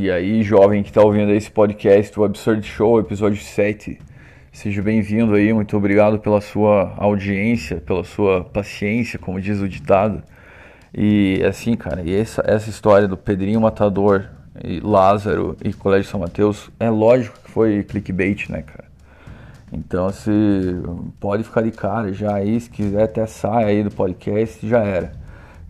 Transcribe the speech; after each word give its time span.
E 0.00 0.10
aí, 0.10 0.42
jovem 0.42 0.82
que 0.82 0.88
está 0.88 1.02
ouvindo 1.02 1.30
esse 1.30 1.50
podcast, 1.50 2.18
o 2.18 2.24
Absurd 2.24 2.66
Show, 2.66 2.98
episódio 2.98 3.36
7. 3.36 3.98
Seja 4.50 4.80
bem-vindo 4.80 5.34
aí, 5.34 5.52
muito 5.52 5.76
obrigado 5.76 6.18
pela 6.18 6.40
sua 6.40 6.94
audiência, 6.96 7.82
pela 7.82 8.02
sua 8.02 8.42
paciência, 8.42 9.18
como 9.18 9.38
diz 9.38 9.60
o 9.60 9.68
ditado. 9.68 10.22
E 10.96 11.44
assim, 11.46 11.76
cara, 11.76 12.00
e 12.00 12.16
essa, 12.16 12.42
essa 12.46 12.70
história 12.70 13.06
do 13.06 13.14
Pedrinho 13.14 13.60
Matador, 13.60 14.24
e 14.64 14.80
Lázaro 14.80 15.54
e 15.62 15.70
Colégio 15.70 16.10
São 16.10 16.20
Mateus, 16.20 16.70
é 16.80 16.88
lógico 16.88 17.38
que 17.44 17.50
foi 17.50 17.82
clickbait, 17.82 18.48
né, 18.48 18.62
cara? 18.62 18.88
Então, 19.70 20.08
se 20.08 20.30
pode 21.20 21.44
ficar 21.44 21.60
de 21.60 21.72
cara 21.72 22.10
já 22.10 22.36
aí, 22.36 22.58
se 22.58 22.70
quiser 22.70 23.02
até 23.02 23.26
sai 23.26 23.64
aí 23.64 23.84
do 23.84 23.90
podcast, 23.90 24.66
já 24.66 24.82
era. 24.82 25.19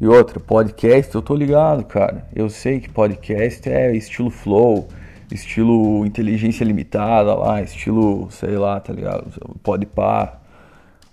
E 0.00 0.06
outra, 0.06 0.40
podcast, 0.40 1.14
eu 1.14 1.20
tô 1.20 1.34
ligado, 1.34 1.84
cara. 1.84 2.24
Eu 2.34 2.48
sei 2.48 2.80
que 2.80 2.88
podcast 2.88 3.68
é 3.68 3.94
estilo 3.94 4.30
flow, 4.30 4.88
estilo 5.30 6.06
inteligência 6.06 6.64
limitada 6.64 7.34
lá, 7.34 7.60
estilo, 7.60 8.30
sei 8.30 8.56
lá, 8.56 8.80
tá 8.80 8.94
ligado? 8.94 9.26
Podpah. 9.62 10.38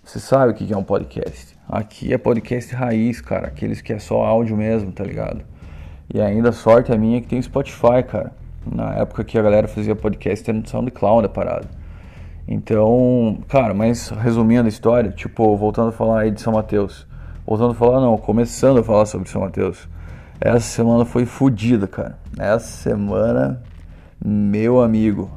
Você 0.05 0.21
sabe 0.21 0.53
o 0.53 0.55
que 0.55 0.73
é 0.73 0.77
um 0.77 0.85
podcast. 0.85 1.57
Aqui 1.67 2.13
é 2.13 2.17
podcast 2.17 2.73
raiz, 2.73 3.19
cara. 3.19 3.47
Aqueles 3.47 3.81
que 3.81 3.91
é 3.91 3.99
só 3.99 4.23
áudio 4.23 4.55
mesmo, 4.55 4.89
tá 4.93 5.03
ligado? 5.03 5.41
E 6.13 6.21
ainda 6.21 6.47
a 6.47 6.53
sorte 6.53 6.93
a 6.93 6.97
minha 6.97 7.17
é 7.17 7.21
que 7.21 7.27
tem 7.27 7.41
Spotify, 7.41 8.01
cara. 8.07 8.31
Na 8.65 8.93
época 8.93 9.25
que 9.25 9.37
a 9.37 9.41
galera 9.41 9.67
fazia 9.67 9.97
podcast 9.97 10.49
era 10.49 10.57
no 10.57 10.65
SoundCloud 10.65 11.25
a 11.25 11.29
parada. 11.29 11.67
Então, 12.47 13.39
cara, 13.49 13.73
mas 13.73 14.07
resumindo 14.11 14.63
a 14.63 14.69
história, 14.69 15.11
tipo, 15.11 15.57
voltando 15.57 15.89
a 15.89 15.91
falar 15.91 16.21
aí 16.21 16.31
de 16.31 16.39
São 16.39 16.53
Mateus. 16.53 17.05
Voltando 17.47 17.71
a 17.71 17.75
falar, 17.75 18.01
não, 18.01 18.17
começando 18.17 18.79
a 18.79 18.83
falar 18.83 19.05
sobre 19.05 19.29
São 19.29 19.41
Mateus. 19.41 19.87
Essa 20.41 20.59
semana 20.59 21.05
foi 21.05 21.25
fodida, 21.25 21.87
cara. 21.87 22.19
Essa 22.37 22.89
semana, 22.89 23.63
meu 24.23 24.81
amigo. 24.81 25.31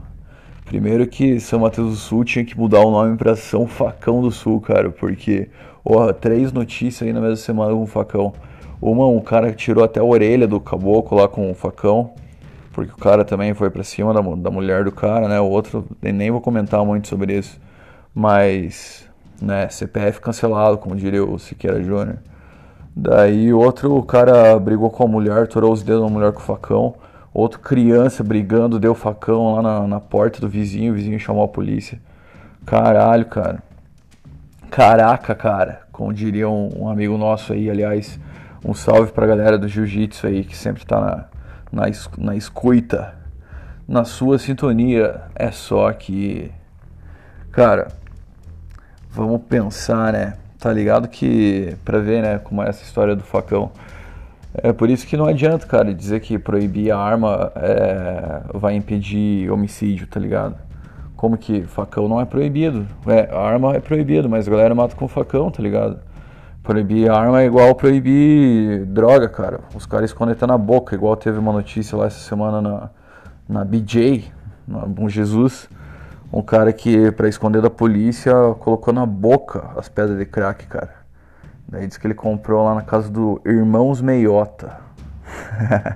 Primeiro 0.65 1.07
que 1.07 1.39
São 1.39 1.61
Mateus 1.61 1.91
do 1.91 1.97
Sul 1.97 2.25
tinha 2.25 2.45
que 2.45 2.59
mudar 2.59 2.81
o 2.81 2.91
nome 2.91 3.17
para 3.17 3.37
São 3.37 3.67
Facão 3.67 4.21
do 4.21 4.33
Sul, 4.33 4.61
cara, 4.61 4.91
porque, 4.91 5.49
ó, 5.85 6.13
três 6.13 6.53
notícias 6.53 7.07
aí 7.07 7.13
na 7.13 7.21
mesma 7.21 7.37
semana 7.37 7.73
com 7.73 7.85
o 7.85 7.87
facão. 7.87 8.33
Uma, 8.83 9.07
um 9.07 9.21
cara 9.21 9.51
que 9.51 9.57
tirou 9.57 9.85
até 9.85 10.01
a 10.01 10.05
orelha 10.05 10.49
do 10.49 10.61
caboclo 10.61 11.19
lá 11.19 11.29
com 11.29 11.51
o 11.51 11.55
facão 11.55 12.13
porque 12.73 12.93
o 12.93 12.97
cara 12.97 13.25
também 13.25 13.53
foi 13.53 13.69
para 13.69 13.83
cima 13.83 14.15
da, 14.15 14.21
da 14.21 14.51
mulher 14.51 14.85
do 14.85 14.93
cara, 14.93 15.29
né? 15.29 15.41
O 15.41 15.47
outro, 15.47 15.85
nem 16.01 16.31
vou 16.31 16.41
comentar 16.41 16.85
muito 16.85 17.09
sobre 17.09 17.37
isso, 17.37 17.61
mas, 18.15 19.09
né, 19.41 19.69
CPF 19.69 20.21
cancelado, 20.21 20.79
como 20.79 20.95
diria 20.95 21.25
o 21.25 21.39
Siqueira 21.39 21.83
Júnior. 21.83 22.19
Daí 22.95 23.53
outro 23.53 24.03
cara 24.03 24.59
brigou 24.59 24.91
com 24.91 25.05
a 25.05 25.07
mulher, 25.07 25.47
torou 25.47 25.73
os 25.73 25.83
dedos 25.83 26.03
da 26.03 26.09
mulher 26.09 26.33
com 26.33 26.41
o 26.41 26.43
facão. 26.43 26.95
Outro 27.33 27.61
criança 27.61 28.25
brigando, 28.25 28.81
deu 28.81 28.95
facão 28.95 29.55
lá 29.55 29.63
na, 29.63 29.87
na 29.87 30.01
porta 30.01 30.41
do 30.41 30.49
vizinho, 30.49 30.93
o 30.93 30.97
vizinho 30.97 31.19
chamou 31.19 31.45
a 31.45 31.49
polícia. 31.49 32.01
Caralho, 32.67 33.27
cara. 33.27 33.63
Caraca, 34.71 35.35
cara. 35.35 35.83
Como 35.93 36.13
diria 36.13 36.49
um, 36.49 36.83
um 36.83 36.89
amigo 36.89 37.17
nosso 37.17 37.53
aí, 37.53 37.71
aliás, 37.71 38.19
um 38.65 38.75
salve 38.75 39.13
pra 39.13 39.27
galera 39.27 39.57
do 39.57 39.69
jiu-jitsu 39.69 40.27
aí 40.27 40.45
que 40.45 40.57
sempre 40.57 40.85
tá 40.85 41.01
na, 41.01 41.83
na, 41.85 41.91
na 42.19 42.37
escuta, 42.37 43.15
na 43.87 44.05
sua 44.05 44.39
sintonia. 44.39 45.23
É 45.35 45.51
só 45.53 45.93
que, 45.93 46.51
cara, 47.53 47.89
vamos 49.13 49.43
pensar, 49.43 50.13
né? 50.13 50.35
Tá 50.59 50.73
ligado 50.73 51.09
que, 51.09 51.77
pra 51.85 51.99
ver, 51.99 52.23
né, 52.23 52.39
como 52.39 52.63
é 52.63 52.69
essa 52.69 52.83
história 52.83 53.17
do 53.17 53.23
facão. 53.23 53.71
É 54.55 54.73
por 54.73 54.91
isso 54.91 55.07
que 55.07 55.17
não 55.17 55.27
adianta, 55.27 55.67
cara, 55.67 55.95
dizer 55.95 56.21
que 56.21 56.39
proibir 56.39 56.91
a 56.91 56.99
arma 56.99 57.53
é, 57.57 58.43
vai 58.53 58.75
impedir 58.75 59.51
homicídio, 59.51 60.07
tá 60.07 60.19
ligado? 60.19 60.57
Como 61.17 61.39
que 61.39 61.63
facão 61.63 62.09
não 62.09 62.21
é 62.21 62.25
proibido? 62.25 62.87
É, 63.07 63.29
a 63.33 63.41
arma 63.41 63.75
é 63.75 63.81
proibido, 63.81 64.29
mas 64.29 64.49
a 64.49 64.51
galera 64.51 64.75
mata 64.75 64.97
com 64.97 65.07
facão, 65.07 65.51
tá 65.51 65.63
ligado? 65.63 66.01
Proibir 66.63 67.11
arma 67.11 67.43
é 67.43 67.47
igual 67.47 67.75
proibir 67.75 68.85
droga, 68.87 69.29
cara. 69.29 69.61
Os 69.75 69.87
caras 69.87 70.11
escondem 70.11 70.33
até 70.33 70.47
na 70.47 70.59
boca, 70.59 70.95
igual 70.95 71.17
teve 71.17 71.39
uma 71.39 71.53
notícia 71.53 71.97
lá 71.97 72.07
essa 72.07 72.19
semana 72.19 72.61
na, 72.61 72.91
na 73.49 73.65
BJ, 73.65 74.31
na 74.67 74.81
Bom 74.81 75.09
Jesus. 75.09 75.69
Um 76.33 76.43
cara 76.43 76.73
que, 76.73 77.11
para 77.13 77.29
esconder 77.29 77.61
da 77.61 77.71
polícia, 77.71 78.33
colocou 78.61 78.95
na 78.95 79.05
boca 79.05 79.71
as 79.77 79.89
pedras 79.89 80.19
de 80.19 80.25
crack, 80.25 80.67
cara. 80.67 80.95
Daí 81.69 81.87
diz 81.87 81.97
que 81.97 82.07
ele 82.07 82.15
comprou 82.15 82.65
lá 82.65 82.75
na 82.75 82.83
casa 82.83 83.11
do 83.11 83.41
Irmãos 83.45 84.01
Meiota. 84.01 84.79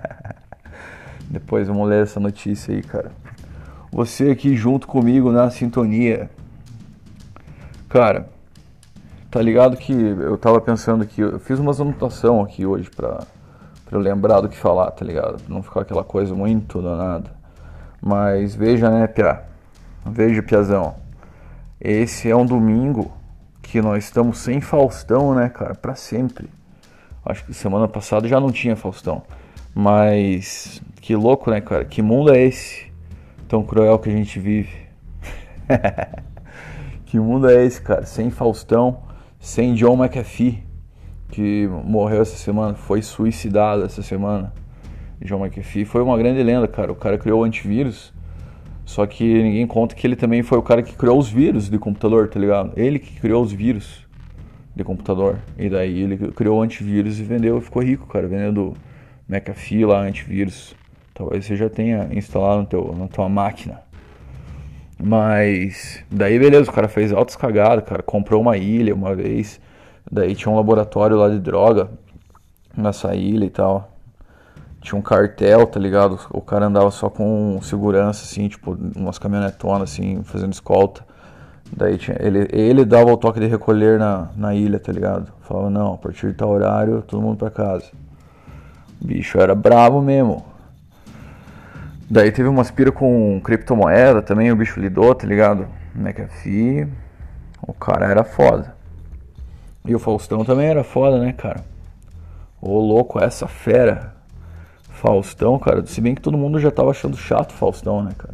Depois 1.30 1.68
vamos 1.68 1.88
ler 1.88 2.02
essa 2.02 2.18
notícia 2.18 2.74
aí, 2.74 2.82
cara. 2.82 3.12
Você 3.92 4.30
aqui 4.30 4.56
junto 4.56 4.86
comigo 4.86 5.30
na 5.30 5.50
sintonia. 5.50 6.28
Cara, 7.88 8.28
Tá 9.34 9.42
ligado 9.42 9.76
que 9.76 9.92
eu 9.92 10.38
tava 10.38 10.60
pensando 10.60 11.04
que 11.04 11.20
eu 11.20 11.40
fiz 11.40 11.58
umas 11.58 11.80
anotação 11.80 12.40
aqui 12.40 12.64
hoje 12.64 12.88
pra, 12.88 13.18
pra 13.84 13.98
eu 13.98 13.98
lembrar 13.98 14.40
do 14.40 14.48
que 14.48 14.56
falar, 14.56 14.92
tá 14.92 15.04
ligado? 15.04 15.42
Pra 15.42 15.52
não 15.52 15.60
ficar 15.60 15.80
aquela 15.80 16.04
coisa 16.04 16.32
muito 16.36 16.80
danada. 16.80 17.32
Mas 18.00 18.54
veja, 18.54 18.88
né, 18.88 19.08
Pia? 19.08 19.42
Veja, 20.06 20.42
Piazão. 20.42 20.96
Esse 21.80 22.30
é 22.30 22.36
um 22.36 22.46
domingo 22.46 23.12
que 23.62 23.80
nós 23.80 24.04
estamos 24.04 24.38
sem 24.38 24.60
Faustão, 24.60 25.34
né, 25.34 25.48
cara? 25.48 25.74
Pra 25.74 25.94
sempre. 25.94 26.48
Acho 27.24 27.44
que 27.44 27.54
semana 27.54 27.88
passada 27.88 28.28
já 28.28 28.38
não 28.38 28.50
tinha 28.50 28.76
Faustão. 28.76 29.22
Mas 29.74 30.82
que 31.00 31.16
louco, 31.16 31.50
né, 31.50 31.60
cara? 31.60 31.84
Que 31.84 32.02
mundo 32.02 32.32
é 32.32 32.40
esse 32.40 32.92
tão 33.48 33.62
cruel 33.62 33.98
que 33.98 34.08
a 34.08 34.12
gente 34.12 34.38
vive? 34.38 34.74
que 37.06 37.18
mundo 37.18 37.48
é 37.48 37.64
esse, 37.64 37.80
cara? 37.80 38.06
Sem 38.06 38.30
Faustão 38.30 39.02
sem 39.44 39.74
John 39.74 40.02
McAfee, 40.02 40.64
que 41.28 41.68
morreu 41.84 42.22
essa 42.22 42.34
semana, 42.34 42.74
foi 42.74 43.02
suicidado 43.02 43.84
essa 43.84 44.00
semana. 44.02 44.54
John 45.22 45.44
McAfee 45.44 45.84
foi 45.84 46.00
uma 46.00 46.16
grande 46.16 46.42
lenda, 46.42 46.66
cara. 46.66 46.90
O 46.90 46.94
cara 46.94 47.18
criou 47.18 47.42
o 47.42 47.44
antivírus, 47.44 48.13
só 48.84 49.06
que 49.06 49.24
ninguém 49.24 49.66
conta 49.66 49.94
que 49.94 50.06
ele 50.06 50.16
também 50.16 50.42
foi 50.42 50.58
o 50.58 50.62
cara 50.62 50.82
que 50.82 50.94
criou 50.94 51.18
os 51.18 51.28
vírus 51.28 51.68
de 51.68 51.78
computador, 51.78 52.28
tá 52.28 52.38
ligado? 52.38 52.72
Ele 52.76 52.98
que 52.98 53.18
criou 53.18 53.42
os 53.42 53.52
vírus 53.52 54.04
de 54.74 54.84
computador. 54.84 55.38
E 55.58 55.68
daí 55.68 56.02
ele 56.02 56.16
criou 56.32 56.58
o 56.58 56.62
antivírus 56.62 57.18
e 57.18 57.22
vendeu, 57.22 57.60
ficou 57.60 57.82
rico, 57.82 58.06
cara, 58.06 58.26
vendendo 58.26 58.74
McAfee 59.28 59.84
lá, 59.84 60.00
antivírus. 60.00 60.74
Talvez 61.14 61.44
você 61.44 61.56
já 61.56 61.70
tenha 61.70 62.08
instalado 62.12 62.62
no 62.62 62.66
teu, 62.66 62.94
na 62.98 63.08
tua 63.08 63.28
máquina. 63.28 63.82
Mas 65.02 66.04
daí 66.10 66.38
beleza, 66.38 66.70
o 66.70 66.74
cara 66.74 66.88
fez 66.88 67.12
altas 67.12 67.36
cagadas, 67.36 67.84
cara, 67.84 68.02
comprou 68.02 68.40
uma 68.40 68.56
ilha 68.56 68.94
uma 68.94 69.14
vez, 69.14 69.60
daí 70.10 70.34
tinha 70.34 70.52
um 70.52 70.56
laboratório 70.56 71.16
lá 71.16 71.28
de 71.28 71.38
droga 71.38 71.90
nessa 72.76 73.14
ilha 73.14 73.44
e 73.44 73.50
tal. 73.50 73.93
Tinha 74.84 74.98
um 74.98 75.02
cartel, 75.02 75.66
tá 75.66 75.80
ligado? 75.80 76.20
O 76.30 76.42
cara 76.42 76.66
andava 76.66 76.90
só 76.90 77.08
com 77.08 77.58
segurança, 77.62 78.22
assim, 78.22 78.48
tipo, 78.48 78.76
umas 78.94 79.18
caminhonetonas, 79.18 79.90
assim, 79.90 80.22
fazendo 80.24 80.52
escolta. 80.52 81.02
Daí 81.74 81.96
tinha, 81.96 82.18
ele, 82.20 82.46
ele 82.52 82.84
dava 82.84 83.10
o 83.10 83.16
toque 83.16 83.40
de 83.40 83.46
recolher 83.46 83.98
na, 83.98 84.28
na 84.36 84.54
ilha, 84.54 84.78
tá 84.78 84.92
ligado? 84.92 85.32
Falava, 85.40 85.70
não, 85.70 85.94
a 85.94 85.96
partir 85.96 86.26
de 86.26 86.34
tal 86.34 86.50
horário, 86.50 87.00
todo 87.00 87.22
mundo 87.22 87.38
pra 87.38 87.50
casa. 87.50 87.86
O 89.00 89.06
bicho 89.06 89.38
era 89.40 89.54
bravo 89.54 90.02
mesmo. 90.02 90.44
Daí 92.10 92.30
teve 92.30 92.50
uma 92.50 92.60
aspira 92.60 92.92
com 92.92 93.40
criptomoeda 93.42 94.20
também, 94.20 94.52
o 94.52 94.56
bicho 94.56 94.78
lidou, 94.78 95.14
tá 95.14 95.26
ligado? 95.26 95.66
McAfee. 95.94 96.86
O 97.66 97.72
cara 97.72 98.04
era 98.04 98.22
foda. 98.22 98.76
E 99.82 99.94
o 99.94 99.98
Faustão 99.98 100.44
também 100.44 100.66
era 100.66 100.84
foda, 100.84 101.18
né, 101.18 101.32
cara? 101.32 101.64
Ô 102.60 102.78
louco, 102.80 103.18
essa 103.18 103.48
fera. 103.48 104.13
Faustão, 105.04 105.58
cara, 105.58 105.84
se 105.84 106.00
bem 106.00 106.14
que 106.14 106.22
todo 106.22 106.38
mundo 106.38 106.58
já 106.58 106.70
tava 106.70 106.88
achando 106.88 107.14
chato 107.14 107.52
Faustão, 107.52 108.02
né, 108.02 108.12
cara? 108.16 108.32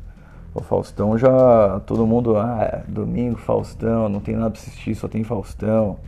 O 0.54 0.62
Faustão 0.62 1.18
já. 1.18 1.80
Todo 1.84 2.06
mundo, 2.06 2.36
ah, 2.36 2.58
é, 2.62 2.84
domingo, 2.86 3.36
Faustão, 3.38 4.08
não 4.08 4.20
tem 4.20 4.36
nada 4.36 4.52
pra 4.52 4.60
assistir, 4.60 4.94
só 4.94 5.08
tem 5.08 5.24
Faustão. 5.24 5.98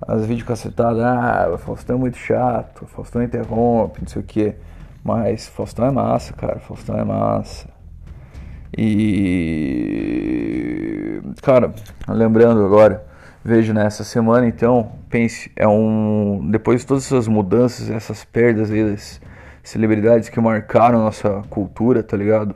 As 0.00 0.24
videocacetadas, 0.24 1.02
ah, 1.02 1.54
Faustão 1.58 1.96
é 1.96 1.98
muito 1.98 2.16
chato, 2.16 2.86
Faustão 2.86 3.22
interrompe, 3.22 4.00
não 4.00 4.08
sei 4.08 4.22
o 4.22 4.24
que. 4.24 4.54
Mas 5.04 5.48
Faustão 5.48 5.84
é 5.84 5.90
massa, 5.90 6.32
cara. 6.32 6.60
Faustão 6.60 6.96
é 6.96 7.04
massa. 7.04 7.68
E. 8.74 9.20
Cara, 11.42 11.74
lembrando 12.08 12.64
agora, 12.64 13.04
vejo 13.44 13.74
nessa 13.74 14.02
semana 14.02 14.48
então, 14.48 14.92
pense, 15.10 15.52
é 15.54 15.68
um. 15.68 16.48
Depois 16.50 16.80
de 16.80 16.86
todas 16.86 17.04
essas 17.04 17.28
mudanças, 17.28 17.90
essas 17.90 18.24
perdas 18.24 18.70
das 18.70 19.20
celebridades 19.62 20.28
que 20.28 20.40
marcaram 20.40 21.00
nossa 21.00 21.42
cultura, 21.50 22.02
tá 22.02 22.16
ligado? 22.16 22.54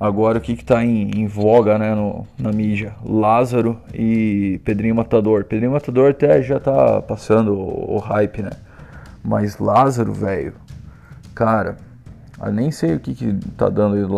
Agora 0.00 0.38
o 0.38 0.40
que 0.40 0.56
que 0.56 0.64
tá 0.64 0.84
em, 0.84 1.10
em 1.16 1.26
voga, 1.26 1.78
né, 1.78 1.94
no, 1.94 2.26
na 2.38 2.50
mídia? 2.52 2.94
Lázaro 3.04 3.78
e 3.94 4.60
Pedrinho 4.64 4.94
Matador. 4.96 5.44
Pedrinho 5.44 5.72
Matador 5.72 6.10
até 6.10 6.42
já 6.42 6.58
tá 6.58 7.00
passando 7.02 7.54
o, 7.54 7.96
o 7.96 7.98
hype, 7.98 8.42
né? 8.42 8.50
Mas 9.24 9.58
Lázaro, 9.58 10.12
velho, 10.12 10.54
Cara, 11.34 11.76
Ah, 12.40 12.50
nem 12.50 12.70
sei 12.72 12.94
o 12.96 13.00
que, 13.00 13.14
que 13.14 13.34
tá 13.56 13.68
dando 13.68 13.94
aí 13.96 14.02
do 14.02 14.12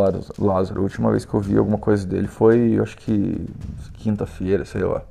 Lázaro. 0.45 0.81
A 0.81 0.83
última 0.83 1.11
vez 1.11 1.25
que 1.27 1.35
eu 1.35 1.41
vi 1.41 1.59
alguma 1.59 1.79
coisa 1.79 2.07
dele 2.07 2.27
foi, 2.27 2.79
acho 2.81 2.97
que 2.97 3.47
quinta-feira, 3.95 4.65
sei 4.65 4.83
lá. 4.85 5.03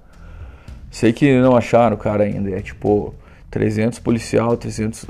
Sei 0.91 1.13
que 1.13 1.39
não 1.41 1.55
acharam 1.55 1.95
o 1.95 1.99
cara 1.99 2.23
ainda. 2.23 2.49
É 2.51 2.61
tipo 2.61 3.13
300 3.53 3.99
policial, 3.99 4.57
300, 4.57 5.05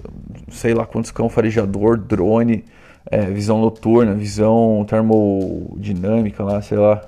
sei 0.50 0.74
lá 0.74 0.86
quantos 0.86 1.12
cão 1.12 1.30
farejador, 1.30 1.98
drone, 1.98 2.66
é, 3.10 3.22
visão 3.22 3.62
noturna, 3.62 4.14
visão 4.14 4.86
termodinâmica 4.86 6.44
lá, 6.44 6.62
sei 6.62 6.78
lá. 6.78 7.02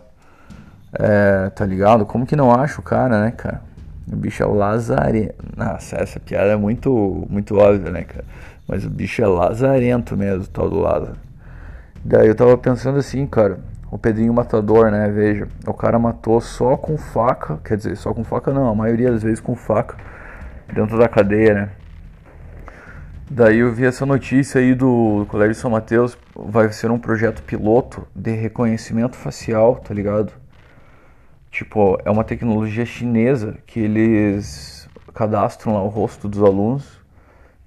É, 0.98 1.50
tá 1.50 1.66
ligado? 1.66 2.06
Como 2.06 2.26
que 2.26 2.38
não 2.38 2.54
acha 2.54 2.80
o 2.80 2.84
cara, 2.84 3.22
né, 3.22 3.32
cara? 3.32 3.62
O 4.10 4.16
bicho 4.16 4.44
é 4.44 4.46
o 4.46 4.54
Lazarento. 4.54 5.36
Nossa, 5.58 5.98
essa 5.98 6.22
piada 6.22 6.52
é 6.52 6.56
muito, 6.56 7.28
muito 7.30 7.58
óbvia, 7.58 7.92
né, 7.92 8.04
cara? 8.04 8.24
Mas 8.66 8.86
o 8.86 8.90
bicho 8.90 9.22
é 9.22 9.28
lazarento 9.28 10.16
mesmo, 10.16 10.48
tal 10.48 10.70
do 10.70 10.80
Lázaro. 10.80 11.18
Daí 12.04 12.30
eu 12.30 12.36
tava 12.36 12.58
pensando 12.58 12.98
assim, 12.98 13.28
cara. 13.28 13.60
O 13.92 13.98
Pedrinho 13.98 14.34
Matador, 14.34 14.90
né? 14.90 15.10
Veja, 15.10 15.50
o 15.68 15.74
cara 15.74 16.00
matou 16.00 16.40
só 16.40 16.78
com 16.78 16.98
faca. 16.98 17.60
Quer 17.64 17.76
dizer, 17.76 17.98
só 17.98 18.14
com 18.14 18.24
faca 18.24 18.54
não, 18.54 18.70
a 18.70 18.76
maioria 18.76 19.12
das 19.12 19.22
vezes 19.22 19.42
com 19.42 19.54
faca. 19.54 19.98
Dentro 20.74 20.98
da 20.98 21.08
cadeia, 21.08 21.54
né? 21.54 21.70
Daí 23.30 23.60
eu 23.60 23.74
vi 23.74 23.86
essa 23.86 24.06
notícia 24.06 24.62
aí 24.62 24.76
do, 24.76 25.26
Colégio 25.30 25.56
São 25.56 25.72
Mateus. 25.72 26.18
Vai 26.36 26.72
ser 26.72 26.92
um 26.92 27.00
projeto 27.00 27.42
piloto 27.42 28.08
de 28.16 28.32
reconhecimento 28.32 29.16
facial, 29.16 29.78
tá 29.78 29.94
ligado? 29.94 30.32
Tipo, 31.50 32.00
é 32.06 32.12
uma 32.12 32.24
tecnologia 32.24 32.86
chinesa 32.86 33.58
que 33.66 33.80
eles 33.80 34.88
cadastram 35.14 35.74
lá 35.74 35.84
o 35.84 35.88
rosto 35.88 36.28
dos 36.28 36.42
alunos. 36.44 37.00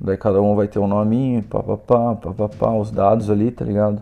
Daí 0.01 0.17
cada 0.17 0.41
um 0.41 0.55
vai 0.55 0.69
ter 0.69 0.79
um 0.79 0.87
nominho, 0.87 1.43
papapá, 1.43 2.15
papapá, 2.15 2.73
os 2.73 2.91
dados 2.91 3.29
ali, 3.29 3.51
tá 3.51 3.65
ligado? 3.65 4.01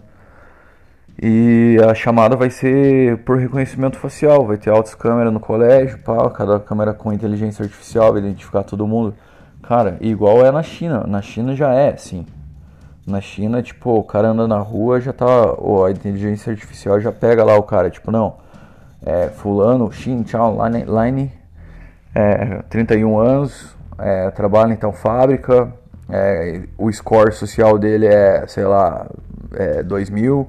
E 1.23 1.79
a 1.89 1.95
chamada 1.95 2.37
vai 2.37 2.51
ser 2.51 3.19
por 3.19 3.39
reconhecimento 3.39 3.99
facial, 3.99 4.47
vai 4.47 4.59
ter 4.59 4.71
altas 4.71 4.95
câmeras 4.95 5.33
no 5.33 5.41
colégio, 5.41 5.99
pá, 5.99 6.29
cada 6.31 6.61
câmera 6.61 6.93
com 6.93 7.13
inteligência 7.13 7.63
artificial, 7.63 8.13
vai 8.13 8.21
identificar 8.21 8.63
todo 8.63 8.87
mundo. 8.87 9.15
Cara, 9.63 9.97
igual 10.01 10.45
é 10.45 10.51
na 10.51 10.63
China. 10.63 11.05
Na 11.07 11.23
China 11.23 11.55
já 11.55 11.73
é, 11.75 11.97
sim. 11.97 12.27
Na 13.07 13.21
China, 13.21 13.63
tipo, 13.63 13.91
o 13.99 14.03
cara 14.05 14.29
anda 14.29 14.47
na 14.47 14.59
rua, 14.59 15.01
já 15.01 15.13
tá. 15.13 15.55
Ou 15.59 15.87
a 15.87 15.91
inteligência 15.91 16.51
artificial 16.53 17.01
já 17.01 17.13
pega 17.13 17.45
lá 17.45 17.57
o 17.57 17.63
cara, 17.63 17.89
tipo, 17.89 18.11
não 18.11 18.47
é, 19.07 19.29
fulano, 19.29 19.91
Xin 19.93 20.27
Chao 20.27 20.57
Line, 20.65 20.85
Line 20.85 21.33
é, 22.13 22.63
31 22.69 23.19
anos, 23.19 23.77
é, 23.99 24.31
trabalha 24.33 24.73
em 24.75 24.93
fábrica, 24.93 25.73
é, 26.09 26.63
o 26.77 26.91
score 26.93 27.33
social 27.33 27.79
dele 27.79 28.07
é, 28.07 28.45
sei 28.49 28.65
lá, 28.65 29.07
é 29.55 29.83
2000, 29.85 30.49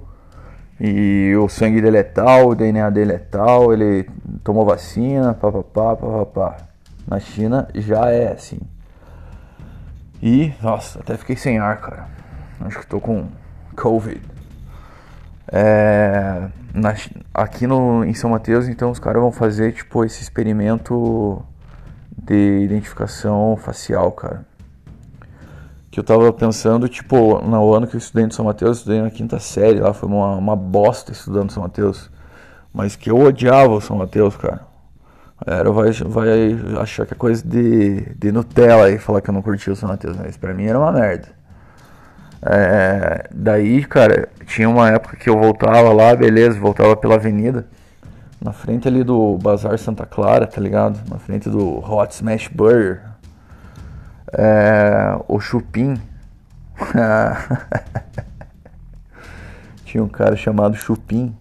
e 0.79 1.35
o 1.35 1.49
sangue 1.49 1.81
dele 1.81 1.97
é 1.97 2.03
tal, 2.03 2.49
o 2.49 2.55
DNA 2.55 2.89
dele 2.89 3.13
é 3.13 3.17
tal, 3.17 3.73
ele 3.73 4.07
tomou 4.43 4.65
vacina, 4.65 5.33
papapá, 5.33 5.95
papapá. 5.95 6.57
Na 7.07 7.19
China 7.19 7.67
já 7.73 8.09
é 8.11 8.31
assim. 8.31 8.59
E, 10.21 10.53
nossa, 10.61 10.99
até 10.99 11.17
fiquei 11.17 11.35
sem 11.35 11.57
ar, 11.57 11.79
cara. 11.79 12.07
Acho 12.61 12.79
que 12.79 12.87
tô 12.87 12.99
com 12.99 13.27
Covid. 13.75 14.21
É, 15.51 16.47
na, 16.73 16.95
aqui 17.33 17.65
no, 17.65 18.03
em 18.03 18.13
São 18.13 18.31
Mateus, 18.31 18.67
então, 18.67 18.91
os 18.91 18.99
caras 18.99 19.21
vão 19.21 19.31
fazer, 19.31 19.73
tipo, 19.73 20.03
esse 20.03 20.21
experimento 20.21 21.43
de 22.17 22.61
identificação 22.61 23.55
facial, 23.57 24.11
cara. 24.11 24.45
Que 25.97 26.01
eu 26.01 26.03
tava 26.03 26.31
pensando, 26.31 26.87
tipo, 26.87 27.41
no 27.41 27.73
ano 27.73 27.87
que 27.87 27.95
eu 27.95 27.97
estudei 27.97 28.23
em 28.23 28.29
São 28.29 28.45
Mateus, 28.45 28.69
eu 28.69 28.73
estudei 28.73 29.01
na 29.01 29.09
quinta 29.09 29.39
série, 29.39 29.79
lá 29.79 29.95
foi 29.95 30.07
uma, 30.07 30.35
uma 30.35 30.55
bosta 30.55 31.11
estudando 31.11 31.51
São 31.51 31.63
Mateus. 31.63 32.11
Mas 32.71 32.95
que 32.95 33.09
eu 33.09 33.17
odiava 33.17 33.73
o 33.73 33.81
São 33.81 33.97
Mateus, 33.97 34.37
cara. 34.37 34.59
Era, 35.43 35.71
vai, 35.71 35.91
vai 35.91 36.53
achar 36.79 37.07
que 37.07 37.15
é 37.15 37.17
coisa 37.17 37.43
de, 37.43 38.13
de 38.15 38.31
Nutella 38.31 38.91
e 38.91 38.99
falar 38.99 39.21
que 39.21 39.31
eu 39.31 39.33
não 39.33 39.41
curtia 39.41 39.73
o 39.73 39.75
São 39.75 39.89
Mateus, 39.89 40.15
mas 40.17 40.37
pra 40.37 40.53
mim 40.53 40.65
era 40.65 40.77
uma 40.77 40.91
merda. 40.91 41.29
É, 42.43 43.27
daí, 43.33 43.83
cara, 43.83 44.29
tinha 44.45 44.69
uma 44.69 44.91
época 44.91 45.17
que 45.17 45.27
eu 45.27 45.39
voltava 45.39 45.91
lá, 45.93 46.15
beleza, 46.15 46.59
voltava 46.59 46.95
pela 46.95 47.15
avenida, 47.15 47.65
na 48.39 48.53
frente 48.53 48.87
ali 48.87 49.03
do 49.03 49.35
Bazar 49.39 49.79
Santa 49.79 50.05
Clara, 50.05 50.45
tá 50.45 50.61
ligado? 50.61 50.99
Na 51.09 51.17
frente 51.17 51.49
do 51.49 51.79
Hot 51.79 52.13
Smash 52.13 52.49
Burger. 52.49 53.16
É, 54.33 55.17
o 55.27 55.39
Chupim. 55.39 56.01
tinha 59.85 60.03
um 60.03 60.09
cara 60.09 60.35
chamado 60.35 60.75
Chupim 60.75 61.35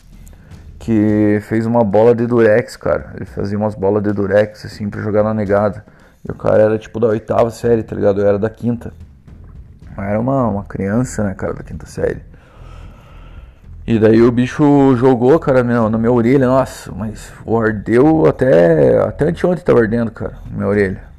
que 0.79 1.41
fez 1.43 1.67
uma 1.67 1.83
bola 1.83 2.15
de 2.15 2.27
durex, 2.27 2.77
cara. 2.77 3.13
Ele 3.17 3.25
fazia 3.25 3.59
umas 3.59 3.75
bolas 3.75 4.03
de 4.03 4.13
durex 4.13 4.65
assim 4.65 4.89
pra 4.89 5.03
jogar 5.03 5.25
na 5.25 5.35
negada. 5.35 5.85
E 6.27 6.31
o 6.31 6.35
cara 6.35 6.63
era 6.63 6.79
tipo 6.79 7.01
da 7.01 7.09
oitava 7.09 7.51
série, 7.51 7.83
tá 7.83 7.97
ligado? 7.97 8.21
Eu 8.21 8.27
era 8.29 8.39
da 8.39 8.49
quinta. 8.49 8.93
Era 9.99 10.21
uma, 10.21 10.47
uma 10.49 10.65
criança, 10.65 11.25
né, 11.25 11.35
cara, 11.35 11.55
da 11.55 11.63
quinta 11.63 11.87
série. 11.87 12.21
E 13.87 13.99
daí 13.99 14.21
o 14.23 14.31
bicho 14.31 14.97
jogou, 14.97 15.39
cara, 15.39 15.63
no, 15.63 15.89
na 15.89 15.99
minha 15.99 16.13
orelha. 16.13 16.47
Nossa, 16.47 16.93
mas 16.93 17.33
ardeu 17.47 18.27
até. 18.27 18.99
Até 18.99 19.27
anteontem 19.27 19.65
tava 19.65 19.81
ardendo, 19.81 20.11
cara, 20.11 20.39
na 20.51 20.57
minha 20.57 20.69
orelha. 20.69 21.16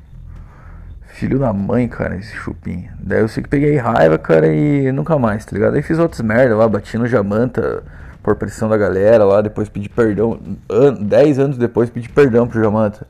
Filho 1.18 1.40
da 1.40 1.52
mãe, 1.52 1.88
cara, 1.88 2.16
esse 2.16 2.32
chupim. 2.36 2.88
Daí 3.00 3.22
eu 3.22 3.28
sei 3.28 3.42
que 3.42 3.50
peguei 3.50 3.76
raiva, 3.76 4.20
cara, 4.20 4.54
e 4.54 4.92
nunca 4.92 5.18
mais, 5.18 5.44
tá 5.44 5.56
ligado? 5.56 5.74
Aí 5.74 5.82
fiz 5.82 5.98
outras 5.98 6.22
merda 6.22 6.56
lá, 6.56 6.70
bati 6.70 6.96
no 6.96 7.08
Jamanta 7.08 7.84
por 8.22 8.36
pressão 8.36 8.70
da 8.70 8.78
galera 8.78 9.26
lá, 9.26 9.42
depois 9.42 9.68
pedi 9.68 9.90
perdão. 9.90 10.40
An 10.70 10.94
dez 10.94 11.40
anos 11.40 11.58
depois 11.58 11.90
pedi 11.90 12.08
perdão 12.08 12.48
pro 12.48 12.62
Jamanta. 12.62 13.08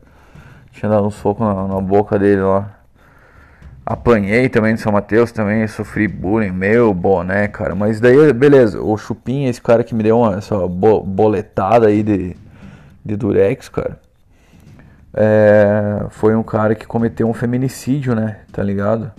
Tinha 0.71 0.89
dado 0.89 1.05
um 1.05 1.11
soco 1.11 1.43
na, 1.43 1.67
na 1.67 1.81
boca 1.81 2.17
dele 2.17 2.43
lá. 2.43 2.77
Apanhei 3.85 4.47
também 4.47 4.71
no 4.71 4.77
São 4.77 4.93
Mateus, 4.93 5.33
também 5.33 5.67
sofri 5.67 6.07
bullying, 6.07 6.51
meu 6.51 6.93
boné, 6.93 7.49
cara. 7.49 7.75
Mas 7.75 7.99
daí, 7.99 8.31
beleza, 8.31 8.81
o 8.81 8.97
Chupim, 8.97 9.47
esse 9.47 9.61
cara 9.61 9.83
que 9.83 9.93
me 9.93 10.01
deu 10.01 10.17
uma, 10.19 10.37
essa 10.37 10.55
boletada 10.65 11.87
aí 11.87 12.01
de, 12.01 12.37
de 13.03 13.17
Durex, 13.17 13.67
cara. 13.67 13.99
É, 15.13 16.05
foi 16.09 16.35
um 16.35 16.43
cara 16.43 16.75
que 16.75 16.85
cometeu 16.85 17.27
um 17.27 17.33
feminicídio, 17.33 18.15
né? 18.15 18.41
Tá 18.51 18.61
ligado? 18.61 19.11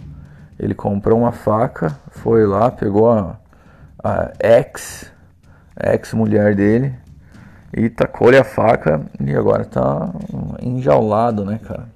Ele 0.58 0.74
comprou 0.74 1.18
uma 1.18 1.32
faca, 1.32 1.96
foi 2.10 2.46
lá, 2.46 2.70
pegou 2.70 3.10
a, 3.10 3.38
a 4.02 4.32
ex, 4.40 5.10
ex-mulher 5.80 6.54
dele, 6.54 6.94
e 7.72 7.88
tacou-lhe 7.88 8.36
a 8.36 8.44
faca 8.44 9.00
e 9.20 9.34
agora 9.34 9.64
tá 9.64 10.10
enjaulado, 10.60 11.44
né, 11.44 11.60
cara? 11.62 11.88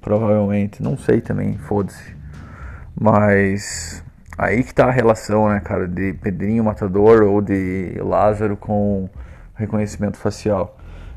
Provavelmente, 0.00 0.82
não 0.82 0.96
sei 0.96 1.20
também, 1.20 1.56
foda-se. 1.56 2.16
Mas 2.98 4.02
aí 4.36 4.62
que 4.62 4.74
tá 4.74 4.86
a 4.86 4.90
relação, 4.90 5.48
né, 5.48 5.60
cara, 5.60 5.86
de 5.86 6.14
Pedrinho 6.14 6.64
Matador 6.64 7.22
ou 7.22 7.40
de 7.40 7.96
Lázaro 8.00 8.56
com 8.56 9.08
reconhecimento 9.54 10.16
facial. 10.16 10.76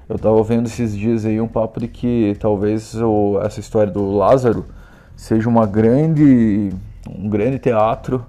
Eu 0.10 0.18
tava 0.18 0.42
vendo 0.42 0.68
esses 0.68 0.96
dias 0.96 1.26
aí 1.26 1.42
um 1.42 1.50
papo 1.50 1.82
de 1.82 1.88
que 1.90 2.38
talvez 2.40 2.96
o, 2.96 3.42
essa 3.42 3.60
história 3.60 3.92
do 3.92 4.10
Lázaro 4.10 4.66
seja 5.18 5.50
uma 5.50 5.66
grande 5.66 6.72
um 7.10 7.30
grande 7.30 7.60
teatro 7.60 8.26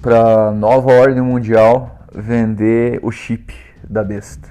para 0.00 0.50
nova 0.52 0.90
ordem 0.90 1.22
mundial 1.22 1.98
vender 2.14 2.98
o 3.02 3.10
chip 3.10 3.54
da 3.88 4.02
besta. 4.02 4.48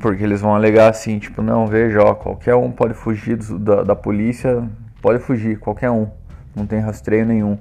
Porque 0.00 0.22
eles 0.22 0.40
vão 0.40 0.54
alegar 0.54 0.90
assim, 0.90 1.18
tipo, 1.18 1.42
não, 1.42 1.66
veja, 1.66 2.02
ó, 2.02 2.14
qualquer 2.14 2.54
um 2.54 2.70
pode 2.70 2.94
fugir 2.94 3.36
do, 3.36 3.58
da, 3.58 3.82
da 3.82 3.96
polícia, 3.96 4.68
pode 5.00 5.20
fugir, 5.20 5.58
qualquer 5.58 5.90
um. 5.90 6.08
Não 6.54 6.66
tem 6.66 6.80
rastreio 6.80 7.24
nenhum. 7.24 7.56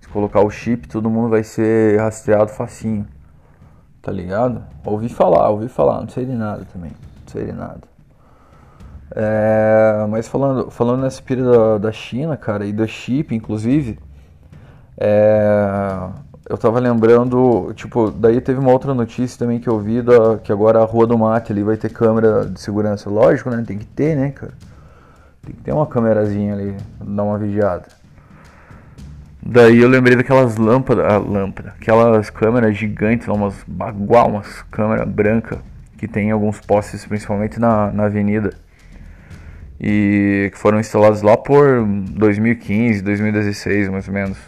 Se 0.00 0.08
colocar 0.08 0.40
o 0.40 0.50
chip, 0.50 0.86
todo 0.86 1.10
mundo 1.10 1.30
vai 1.30 1.42
ser 1.42 1.98
rastreado 1.98 2.50
facinho. 2.50 3.06
Tá 4.02 4.10
ligado? 4.10 4.64
Ouvi 4.84 5.08
falar, 5.08 5.48
ouvi 5.50 5.68
falar, 5.68 6.00
não 6.00 6.08
sei 6.08 6.26
de 6.26 6.32
nada 6.32 6.66
também. 6.72 6.90
Não 6.90 7.28
sei 7.32 7.46
de 7.46 7.52
nada. 7.52 7.80
É, 9.14 10.06
mas 10.08 10.26
falando, 10.26 10.70
falando 10.70 11.02
nessa 11.02 11.22
pira 11.22 11.44
da, 11.44 11.78
da 11.78 11.92
China, 11.92 12.36
cara, 12.36 12.66
e 12.66 12.72
do 12.72 12.86
chip, 12.88 13.34
inclusive, 13.34 13.98
é, 14.98 16.08
eu 16.48 16.58
tava 16.58 16.80
lembrando, 16.80 17.72
tipo, 17.74 18.10
daí 18.10 18.40
teve 18.40 18.58
uma 18.58 18.72
outra 18.72 18.92
notícia 18.92 19.38
também 19.38 19.60
que 19.60 19.68
eu 19.68 19.78
vi 19.78 20.02
da, 20.02 20.38
que 20.38 20.50
agora 20.50 20.80
a 20.80 20.84
Rua 20.84 21.06
do 21.06 21.16
Mate 21.16 21.52
ali 21.52 21.62
vai 21.62 21.76
ter 21.76 21.90
câmera 21.90 22.46
de 22.46 22.60
segurança. 22.60 23.08
Lógico, 23.08 23.50
né? 23.50 23.62
Tem 23.66 23.78
que 23.78 23.86
ter, 23.86 24.16
né, 24.16 24.30
cara? 24.30 24.52
Tem 25.42 25.54
que 25.54 25.62
ter 25.62 25.72
uma 25.72 25.86
câmerazinha 25.86 26.54
ali, 26.54 26.76
dar 27.00 27.22
uma 27.22 27.38
vigiada. 27.38 28.01
Daí 29.44 29.80
eu 29.80 29.88
lembrei 29.88 30.16
daquelas 30.16 30.56
lâmpadas, 30.56 31.04
ah, 31.04 31.18
lâmpada, 31.18 31.70
aquelas 31.70 32.30
câmeras 32.30 32.76
gigantes, 32.76 33.26
umas 33.26 33.54
bagual, 33.66 34.30
umas 34.30 34.62
câmeras 34.70 35.08
brancas 35.08 35.58
que 35.98 36.06
tem 36.06 36.28
em 36.28 36.30
alguns 36.30 36.60
postes, 36.60 37.04
principalmente 37.04 37.58
na, 37.58 37.90
na 37.92 38.04
avenida. 38.04 38.54
E 39.80 40.48
que 40.52 40.58
foram 40.58 40.78
instaladas 40.78 41.22
lá 41.22 41.36
por 41.36 41.84
2015, 41.84 43.02
2016, 43.02 43.88
mais 43.88 44.06
ou 44.06 44.14
menos. 44.14 44.38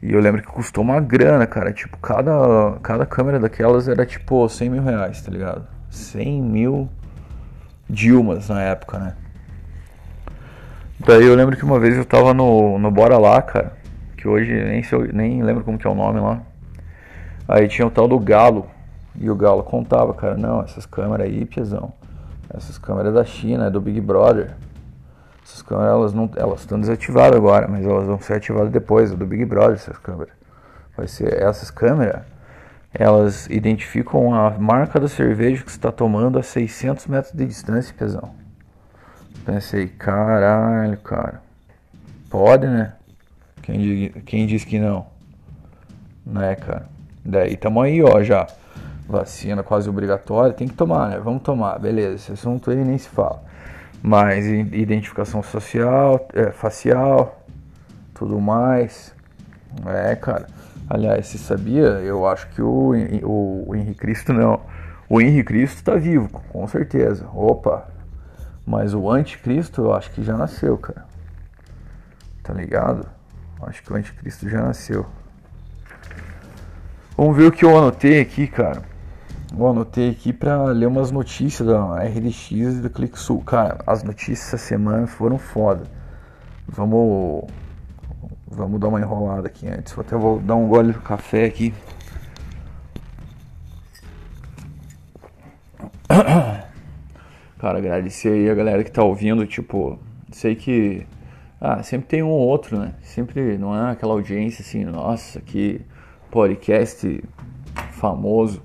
E 0.00 0.12
eu 0.12 0.20
lembro 0.20 0.40
que 0.40 0.48
custou 0.48 0.84
uma 0.84 1.00
grana, 1.00 1.44
cara. 1.46 1.72
Tipo, 1.72 1.98
cada, 1.98 2.78
cada 2.80 3.04
câmera 3.04 3.40
daquelas 3.40 3.88
era 3.88 4.06
tipo 4.06 4.48
100 4.48 4.70
mil 4.70 4.82
reais, 4.84 5.20
tá 5.20 5.32
ligado? 5.32 5.66
100 5.90 6.42
mil 6.42 6.88
Dilmas 7.88 8.48
na 8.48 8.62
época, 8.62 8.98
né? 8.98 9.14
Daí 10.98 11.26
eu 11.26 11.34
lembro 11.34 11.56
que 11.56 11.64
uma 11.64 11.78
vez 11.80 11.96
eu 11.96 12.04
tava 12.04 12.32
no, 12.32 12.78
no 12.78 12.90
Bora 12.90 13.18
Lá, 13.18 13.42
cara. 13.42 13.72
Que 14.16 14.28
hoje 14.28 14.52
nem, 14.52 14.82
eu, 14.90 15.12
nem 15.12 15.42
lembro 15.42 15.64
como 15.64 15.76
que 15.76 15.86
é 15.86 15.90
o 15.90 15.94
nome 15.94 16.20
lá. 16.20 16.40
Aí 17.48 17.68
tinha 17.68 17.86
o 17.86 17.90
tal 17.90 18.08
do 18.08 18.18
Galo. 18.18 18.66
E 19.16 19.30
o 19.30 19.34
Galo 19.36 19.62
contava, 19.62 20.14
cara, 20.14 20.36
não, 20.36 20.62
essas 20.62 20.86
câmeras 20.86 21.26
aí, 21.26 21.44
piezão. 21.44 21.92
Essas 22.52 22.78
câmeras 22.78 23.14
da 23.14 23.24
China, 23.24 23.66
é 23.66 23.70
do 23.70 23.80
Big 23.80 24.00
Brother. 24.00 24.54
Essas 25.44 25.60
câmeras 25.60 25.92
elas 25.92 26.14
não, 26.14 26.30
elas 26.36 26.60
estão 26.60 26.80
desativadas 26.80 27.36
agora, 27.36 27.68
mas 27.68 27.84
elas 27.84 28.06
vão 28.06 28.18
ser 28.18 28.34
ativadas 28.34 28.70
depois, 28.70 29.12
é 29.12 29.14
do 29.14 29.26
Big 29.26 29.44
Brother 29.44 29.74
essas 29.74 29.98
câmeras. 29.98 30.32
Vai 30.96 31.06
ser 31.06 31.42
essas 31.42 31.70
câmeras, 31.70 32.22
elas 32.92 33.46
identificam 33.50 34.34
a 34.34 34.50
marca 34.50 34.98
da 34.98 35.08
cerveja 35.08 35.62
que 35.62 35.70
você 35.70 35.76
está 35.76 35.92
tomando 35.92 36.38
a 36.38 36.42
600 36.42 37.06
metros 37.08 37.34
de 37.34 37.44
distância, 37.44 37.94
pesão. 37.96 38.43
Pensei, 39.44 39.88
caralho, 39.88 40.96
cara. 40.98 41.42
Pode, 42.30 42.66
né? 42.66 42.94
Quem, 43.62 44.10
quem 44.24 44.46
diz 44.46 44.64
que 44.64 44.78
não? 44.78 45.06
Né, 46.24 46.54
cara? 46.54 46.88
Daí 47.22 47.56
tamo 47.56 47.82
aí, 47.82 48.02
ó, 48.02 48.22
já. 48.22 48.46
Vacina 49.06 49.62
quase 49.62 49.88
obrigatória, 49.88 50.54
tem 50.54 50.66
que 50.66 50.74
tomar, 50.74 51.10
né? 51.10 51.20
Vamos 51.22 51.42
tomar, 51.42 51.78
beleza. 51.78 52.14
Esse 52.14 52.32
assunto 52.32 52.70
aí 52.70 52.82
nem 52.82 52.96
se 52.96 53.08
fala. 53.08 53.42
Mas 54.02 54.46
identificação 54.46 55.42
social, 55.42 56.26
é, 56.32 56.50
facial, 56.50 57.44
tudo 58.14 58.40
mais. 58.40 59.14
É, 59.86 60.16
cara. 60.16 60.46
Aliás, 60.88 61.26
se 61.26 61.38
sabia, 61.38 61.82
eu 61.82 62.26
acho 62.26 62.48
que 62.48 62.62
o, 62.62 62.92
o, 63.22 63.64
o 63.68 63.76
Henrique 63.76 64.00
Cristo 64.00 64.32
não. 64.32 64.60
O 65.08 65.20
Henrique 65.20 65.44
Cristo 65.44 65.84
tá 65.84 65.96
vivo, 65.96 66.28
com 66.50 66.66
certeza. 66.66 67.26
Opa! 67.34 67.93
Mas 68.66 68.94
o 68.94 69.10
anticristo 69.10 69.82
eu 69.82 69.92
acho 69.92 70.10
que 70.10 70.22
já 70.22 70.36
nasceu, 70.36 70.78
cara. 70.78 71.06
Tá 72.42 72.52
ligado? 72.54 73.06
Acho 73.62 73.82
que 73.82 73.92
o 73.92 73.96
anticristo 73.96 74.48
já 74.48 74.62
nasceu. 74.62 75.06
Vamos 77.16 77.36
ver 77.36 77.46
o 77.46 77.52
que 77.52 77.64
eu 77.64 77.76
anotei 77.76 78.20
aqui, 78.20 78.46
cara. 78.46 78.82
Eu 79.56 79.68
anotei 79.68 80.10
aqui 80.10 80.32
para 80.32 80.64
ler 80.64 80.86
umas 80.86 81.10
notícias 81.10 81.68
da 81.68 82.02
RDX 82.02 82.50
e 82.50 82.80
da 82.80 82.90
ClickSul. 82.90 83.40
Cara, 83.42 83.78
as 83.86 84.02
notícias 84.02 84.48
essa 84.48 84.58
semana 84.58 85.06
foram 85.06 85.38
foda. 85.38 85.84
Vamos 86.66 87.44
vamos 88.48 88.80
dar 88.80 88.88
uma 88.88 89.00
enrolada 89.00 89.46
aqui 89.46 89.68
antes. 89.68 89.92
Vou 89.92 90.04
até 90.04 90.16
vou 90.16 90.40
dar 90.40 90.56
um 90.56 90.66
gole 90.66 90.92
de 90.92 90.98
café 90.98 91.44
aqui. 91.44 91.72
Cara, 97.64 97.78
agradecer 97.78 98.28
aí 98.28 98.50
a 98.50 98.54
galera 98.54 98.84
que 98.84 98.90
tá 98.90 99.02
ouvindo, 99.02 99.46
tipo, 99.46 99.98
sei 100.30 100.54
que 100.54 101.06
ah, 101.58 101.82
sempre 101.82 102.06
tem 102.06 102.22
um 102.22 102.28
ou 102.28 102.40
outro, 102.40 102.78
né? 102.78 102.92
Sempre 103.00 103.56
não 103.56 103.74
é 103.74 103.92
aquela 103.92 104.12
audiência 104.12 104.60
assim, 104.60 104.84
nossa, 104.84 105.40
que 105.40 105.80
podcast 106.30 107.24
famoso. 107.92 108.62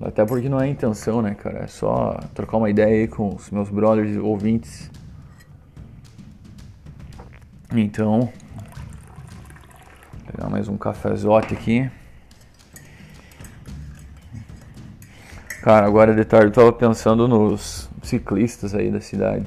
Até 0.00 0.24
porque 0.24 0.48
não 0.48 0.60
é 0.60 0.68
intenção, 0.68 1.20
né, 1.20 1.34
cara? 1.34 1.64
É 1.64 1.66
só 1.66 2.16
trocar 2.32 2.58
uma 2.58 2.70
ideia 2.70 3.00
aí 3.00 3.08
com 3.08 3.34
os 3.34 3.50
meus 3.50 3.70
brothers 3.70 4.16
ouvintes. 4.16 4.88
Então, 7.74 8.32
pegar 10.30 10.48
mais 10.48 10.68
um 10.68 10.76
cafezote 10.76 11.54
aqui. 11.54 11.90
Cara, 15.60 15.84
agora 15.88 16.14
de 16.14 16.24
tarde 16.24 16.46
eu 16.46 16.52
tava 16.52 16.72
pensando 16.72 17.26
nos 17.26 17.88
ciclistas 18.08 18.74
aí 18.74 18.90
da 18.90 19.00
cidade. 19.00 19.44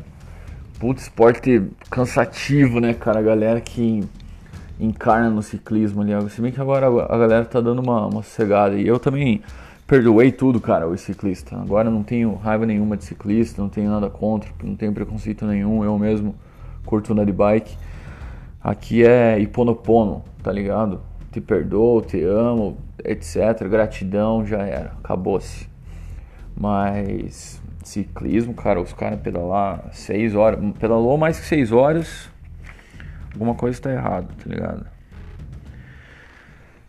Puto 0.79 1.01
esporte 1.01 1.61
cansativo, 1.89 2.79
né, 2.79 2.93
cara? 2.93 3.19
A 3.19 3.21
galera 3.21 3.61
que 3.61 4.03
encarna 4.79 5.29
no 5.29 5.43
ciclismo 5.43 6.01
ali. 6.01 6.11
Se 6.29 6.41
bem 6.41 6.51
que 6.51 6.59
agora 6.59 6.87
a 6.87 7.17
galera 7.17 7.45
tá 7.45 7.61
dando 7.61 7.81
uma, 7.81 8.07
uma 8.07 8.23
sossegada. 8.23 8.75
E 8.75 8.87
eu 8.87 8.99
também 8.99 9.41
perdoei 9.85 10.31
tudo, 10.31 10.59
cara, 10.59 10.87
o 10.87 10.97
ciclista. 10.97 11.55
Agora 11.55 11.89
não 11.89 12.01
tenho 12.01 12.33
raiva 12.35 12.65
nenhuma 12.65 12.97
de 12.97 13.05
ciclista, 13.05 13.61
não 13.61 13.69
tenho 13.69 13.91
nada 13.91 14.09
contra, 14.09 14.49
não 14.63 14.75
tenho 14.75 14.91
preconceito 14.91 15.45
nenhum. 15.45 15.83
Eu 15.83 15.97
mesmo 15.99 16.35
curto 16.85 17.13
andar 17.13 17.25
de 17.25 17.31
bike. 17.31 17.77
Aqui 18.63 19.03
é 19.03 19.39
Iponopono, 19.39 20.23
tá 20.41 20.51
ligado? 20.51 21.01
Te 21.31 21.39
perdoo, 21.39 22.01
te 22.01 22.21
amo, 22.23 22.77
etc. 23.03 23.67
Gratidão, 23.69 24.45
já 24.45 24.63
era, 24.63 24.93
acabou-se. 25.03 25.69
Mas 26.59 27.60
ciclismo, 27.83 28.53
cara, 28.53 28.81
os 28.81 28.93
caras 28.93 29.19
pedalar 29.19 29.89
6 29.91 30.35
horas, 30.35 30.59
pedalou 30.79 31.17
mais 31.17 31.39
que 31.39 31.45
6 31.45 31.71
horas, 31.71 32.29
alguma 33.33 33.55
coisa 33.55 33.77
está 33.77 33.91
errada, 33.91 34.27
tá 34.27 34.49
ligado? 34.49 34.85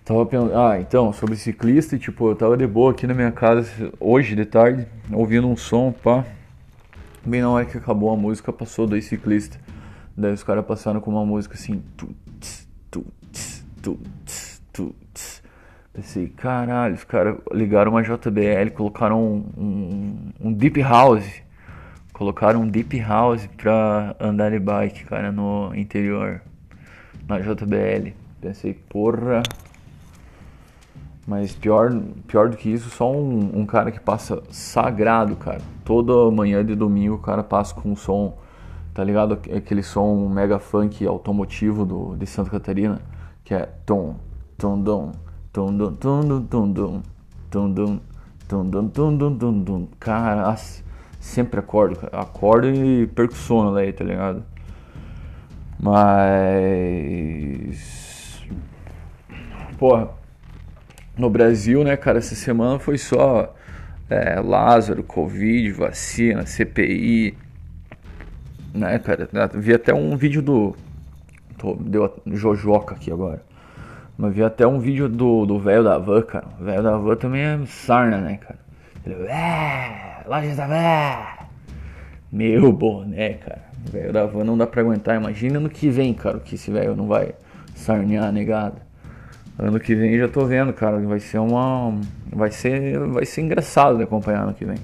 Tava 0.05 0.27
pensando, 0.27 0.59
ah, 0.59 0.81
então, 0.81 1.13
sobre 1.13 1.37
ciclista, 1.37 1.97
tipo, 1.97 2.29
eu 2.29 2.35
tava 2.35 2.57
de 2.57 2.67
boa 2.67 2.91
aqui 2.91 3.07
na 3.07 3.15
minha 3.15 3.31
casa 3.31 3.93
hoje 4.01 4.35
de 4.35 4.45
tarde, 4.45 4.87
ouvindo 5.13 5.47
um 5.47 5.57
som, 5.57 5.93
pá. 5.93 6.25
Bem 7.25 7.41
na 7.41 7.49
hora 7.49 7.65
que 7.65 7.79
acabou 7.79 8.11
a 8.11 8.17
música, 8.17 8.53
passou 8.53 8.85
dois 8.85 9.05
ciclistas. 9.05 9.61
Daí 10.17 10.33
os 10.33 10.43
caras 10.43 10.67
passaram 10.67 11.01
com 11.01 11.13
uma 11.13 11.25
música 11.25 11.55
assim, 11.55 11.81
tu, 11.97 12.09
tss, 12.41 12.69
tu, 12.91 13.07
tss, 13.31 13.65
tu, 13.81 14.01
tu. 14.73 14.95
Pensei, 15.93 16.27
caralho, 16.27 16.95
os 16.95 17.05
caras 17.05 17.37
ligaram 17.53 17.93
uma 17.93 18.03
JBL, 18.03 18.71
colocaram 18.75 19.23
um, 19.23 19.45
um, 19.59 20.33
um 20.49 20.53
Deep 20.53 20.81
House. 20.81 21.43
Colocaram 22.15 22.63
um 22.63 22.69
Deep 22.69 22.99
House 23.01 23.47
pra 23.59 24.17
andar 24.19 24.51
de 24.51 24.59
bike, 24.59 25.05
cara, 25.05 25.31
no 25.31 25.75
interior. 25.75 26.41
Na 27.29 27.39
JBL. 27.39 28.15
Pensei, 28.41 28.73
porra. 28.73 29.43
Mas 31.27 31.55
pior, 31.55 31.93
pior 32.27 32.49
do 32.49 32.57
que 32.57 32.71
isso, 32.71 32.89
só 32.89 33.13
um, 33.13 33.61
um 33.61 33.67
cara 33.67 33.93
que 33.93 34.01
passa 34.01 34.43
sagrado, 34.51 35.37
cara. 35.37 35.61
Toda 35.85 36.31
manhã 36.31 36.65
de 36.65 36.75
domingo 36.75 37.17
o 37.17 37.19
cara 37.19 37.43
passa 37.43 37.75
com 37.75 37.91
um 37.91 37.97
som, 37.97 38.39
tá 38.95 39.05
ligado? 39.05 39.35
Aquele 39.35 39.83
som 39.83 40.27
mega 40.27 40.59
funk 40.59 41.07
automotivo 41.07 41.85
do, 41.85 42.17
de 42.17 42.27
Santa 42.27 42.51
Catarina, 42.51 42.99
que 43.45 43.53
é 43.53 43.69
tom, 43.85 44.17
tom, 44.57 44.81
dom 44.81 45.13
Tum 45.53 45.77
dum 45.77 45.93
tum 45.97 46.21
dum 46.21 46.43
tum 46.47 46.73
dum 46.73 47.03
tum 47.51 47.73
dum 47.75 48.01
tum 48.49 48.71
dum 48.71 48.89
tum 48.89 49.17
dum 49.19 49.39
tum 49.39 49.63
dum 49.63 49.87
Cara, 50.01 50.57
sempre 51.21 51.61
acordo, 51.61 52.09
acordo 52.11 52.69
e 52.69 53.07
perco 53.09 53.35
sono 53.35 53.77
aí, 53.77 53.93
tá 53.93 54.03
ligado? 54.03 54.43
Mas 55.79 57.13
porra, 59.79 60.09
no 61.19 61.29
Brasil, 61.29 61.85
né, 61.85 61.99
cara, 61.99 62.19
essa 62.19 62.35
semana 62.35 62.79
foi 62.79 62.97
só 62.97 63.55
é, 64.09 64.41
Lázaro, 64.41 65.03
Covid, 65.03 65.71
vacina, 65.73 66.47
CPI, 66.47 67.37
né, 68.73 68.99
cara? 68.99 69.29
Vi 69.55 69.75
até 69.75 69.93
um 69.93 70.17
vídeo 70.17 70.41
do. 70.41 70.75
Tô, 71.59 71.75
deu 71.75 72.23
Jojoca 72.27 72.95
aqui 72.95 73.13
agora. 73.13 73.52
Mas 74.17 74.35
vi 74.35 74.43
até 74.43 74.67
um 74.67 74.79
vídeo 74.79 75.09
do 75.09 75.59
velho 75.59 75.85
da 75.85 75.99
van, 75.99 76.23
cara. 76.23 76.47
Velho 76.61 76.83
da 76.83 76.97
van 76.97 77.17
também 77.17 77.43
é 77.43 77.59
sarna, 77.67 78.19
né, 78.19 78.39
cara? 78.39 78.59
Ele, 79.05 79.27
é, 79.27 80.23
loja 80.27 80.55
da 80.55 80.67
van. 80.67 81.47
Meu 82.31 82.73
boné, 82.73 83.35
cara. 83.35 83.63
Velho 83.91 84.13
da 84.13 84.27
van 84.27 84.45
não 84.45 84.57
dá 84.57 84.67
pra 84.67 84.81
aguentar. 84.81 85.17
Imagina 85.17 85.59
ano 85.59 85.69
que 85.69 85.89
vem, 85.89 86.15
cara, 86.15 86.39
que 86.39 86.55
esse 86.55 86.71
velho 86.71 86.95
não 86.95 87.07
vai 87.07 87.35
sarnear 87.75 88.33
negado. 88.33 88.77
Ano 89.59 89.79
que 89.81 89.95
vem 89.95 90.17
já 90.19 90.29
tô 90.29 90.45
vendo, 90.45 90.73
cara. 90.73 90.99
Vai 91.01 91.21
ser 91.21 91.39
uma. 91.39 91.99
Vai 92.33 92.51
ser. 92.51 92.99
Vai 93.09 93.27
ser 93.27 93.43
engraçado 93.43 93.97
de 93.97 94.05
acompanhar 94.05 94.43
ano 94.43 94.55
que 94.55 94.65
vem. 94.65 94.79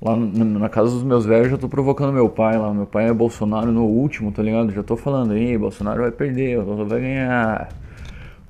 Lá 0.00 0.16
na 0.16 0.68
casa 0.70 0.90
dos 0.90 1.02
meus 1.02 1.26
velhos, 1.26 1.50
já 1.50 1.58
tô 1.58 1.68
provocando 1.68 2.12
meu 2.12 2.28
pai 2.28 2.56
lá. 2.56 2.72
Meu 2.72 2.86
pai 2.86 3.08
é 3.08 3.12
Bolsonaro 3.12 3.70
no 3.70 3.84
último, 3.84 4.32
tá 4.32 4.42
ligado? 4.42 4.70
Já 4.72 4.82
tô 4.82 4.96
falando 4.96 5.32
aí, 5.32 5.58
Bolsonaro 5.58 6.00
vai 6.00 6.10
perder, 6.10 6.58
o 6.58 6.86
vai 6.86 7.00
ganhar. 7.00 7.68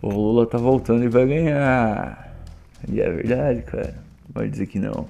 O 0.03 0.09
Lula 0.09 0.47
tá 0.47 0.57
voltando 0.57 1.05
e 1.05 1.09
vai 1.09 1.27
ganhar. 1.27 2.35
E 2.89 3.01
é 3.01 3.11
verdade, 3.11 3.63
cara. 3.63 3.95
Vai 4.29 4.49
dizer 4.49 4.67
que 4.67 4.79
não. 4.79 5.07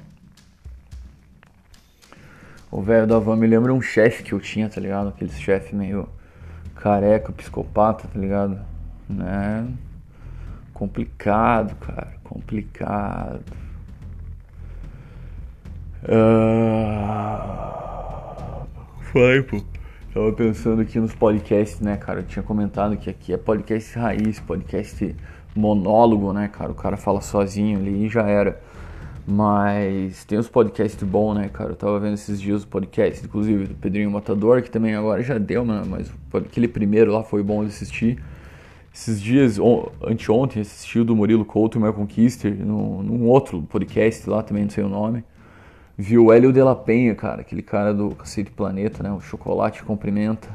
O 2.70 2.82
velho 2.82 3.06
da 3.06 3.18
van 3.18 3.36
me 3.36 3.46
lembra 3.46 3.72
um 3.72 3.80
chefe 3.82 4.22
que 4.22 4.32
eu 4.32 4.40
tinha, 4.40 4.68
tá 4.68 4.80
ligado? 4.80 5.08
Aquele 5.08 5.32
chefe 5.32 5.74
meio 5.74 6.08
careca, 6.74 7.32
psicopata, 7.32 8.08
tá 8.08 8.18
ligado? 8.18 8.58
Né? 9.08 9.68
Complicado, 10.72 11.74
cara. 11.76 12.14
Complicado. 12.24 13.44
Uh... 16.04 17.30
Vai, 19.12 19.42
pô. 19.42 19.62
Tava 20.12 20.32
pensando 20.32 20.82
aqui 20.82 20.98
nos 20.98 21.14
podcasts, 21.14 21.78
né, 21.78 21.96
cara? 21.96 22.18
Eu 22.18 22.24
tinha 22.24 22.42
comentado 22.42 22.96
que 22.96 23.08
aqui 23.08 23.32
é 23.32 23.36
podcast 23.36 23.96
raiz, 23.96 24.40
podcast 24.40 25.14
monólogo, 25.54 26.32
né, 26.32 26.48
cara? 26.48 26.72
O 26.72 26.74
cara 26.74 26.96
fala 26.96 27.20
sozinho 27.20 27.78
ali 27.78 28.06
e 28.06 28.08
já 28.08 28.26
era. 28.26 28.60
Mas 29.24 30.24
tem 30.24 30.36
os 30.36 30.48
podcasts 30.48 31.00
bons, 31.04 31.34
né, 31.34 31.48
cara? 31.48 31.70
Eu 31.70 31.76
tava 31.76 32.00
vendo 32.00 32.14
esses 32.14 32.40
dias 32.40 32.64
o 32.64 32.66
podcast, 32.66 33.24
inclusive 33.24 33.68
do 33.68 33.74
Pedrinho 33.76 34.10
Matador, 34.10 34.62
que 34.62 34.70
também 34.70 34.96
agora 34.96 35.22
já 35.22 35.38
deu, 35.38 35.64
né? 35.64 35.84
Mas 35.86 36.12
aquele 36.34 36.66
primeiro 36.66 37.12
lá 37.12 37.22
foi 37.22 37.40
bom 37.44 37.62
de 37.62 37.68
assistir. 37.68 38.20
Esses 38.92 39.22
dias, 39.22 39.60
anteontem, 40.04 40.60
assisti 40.60 40.98
o 40.98 41.04
do 41.04 41.14
Murilo 41.14 41.44
Couto 41.44 41.78
e 41.78 41.80
Michael 41.80 41.94
Conquister 41.94 42.52
num, 42.52 43.00
num 43.00 43.28
outro 43.28 43.62
podcast 43.62 44.28
lá, 44.28 44.42
também 44.42 44.64
não 44.64 44.70
sei 44.70 44.82
o 44.82 44.88
nome. 44.88 45.22
Vi 46.00 46.16
o 46.16 46.32
Hélio 46.32 46.50
de 46.50 46.62
la 46.62 46.74
Penha, 46.74 47.14
cara, 47.14 47.42
aquele 47.42 47.60
cara 47.60 47.92
do 47.92 48.14
Cacete 48.14 48.50
Planeta, 48.50 49.02
né? 49.02 49.12
O 49.12 49.20
Chocolate 49.20 49.84
Cumprimenta. 49.84 50.48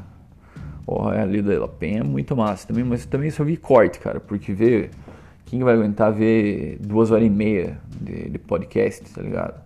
O 0.87 1.11
Hélio 1.11 1.43
de 1.43 1.55
la 1.55 1.67
Penha 1.67 1.99
é 1.99 2.03
muito 2.03 2.35
massa 2.35 2.67
também, 2.67 2.83
mas 2.83 3.05
também 3.05 3.29
só 3.29 3.43
vi 3.43 3.55
corte, 3.55 3.99
cara, 3.99 4.19
porque 4.19 4.51
ver. 4.53 4.89
Quem 5.45 5.61
vai 5.63 5.75
aguentar 5.75 6.11
ver 6.11 6.79
duas 6.79 7.11
horas 7.11 7.27
e 7.27 7.29
meia 7.29 7.79
de, 8.01 8.27
de 8.27 8.39
podcast, 8.39 9.07
tá 9.13 9.21
ligado? 9.21 9.61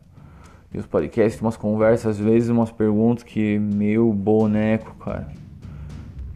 E 0.74 0.78
os 0.78 0.86
podcasts, 0.86 1.40
umas 1.40 1.56
conversas, 1.56 2.18
às 2.18 2.20
vezes 2.20 2.50
umas 2.50 2.74
perguntas 2.74 3.24
que, 3.24 3.58
meu 3.58 4.12
boneco, 4.12 4.94
cara. 4.96 5.30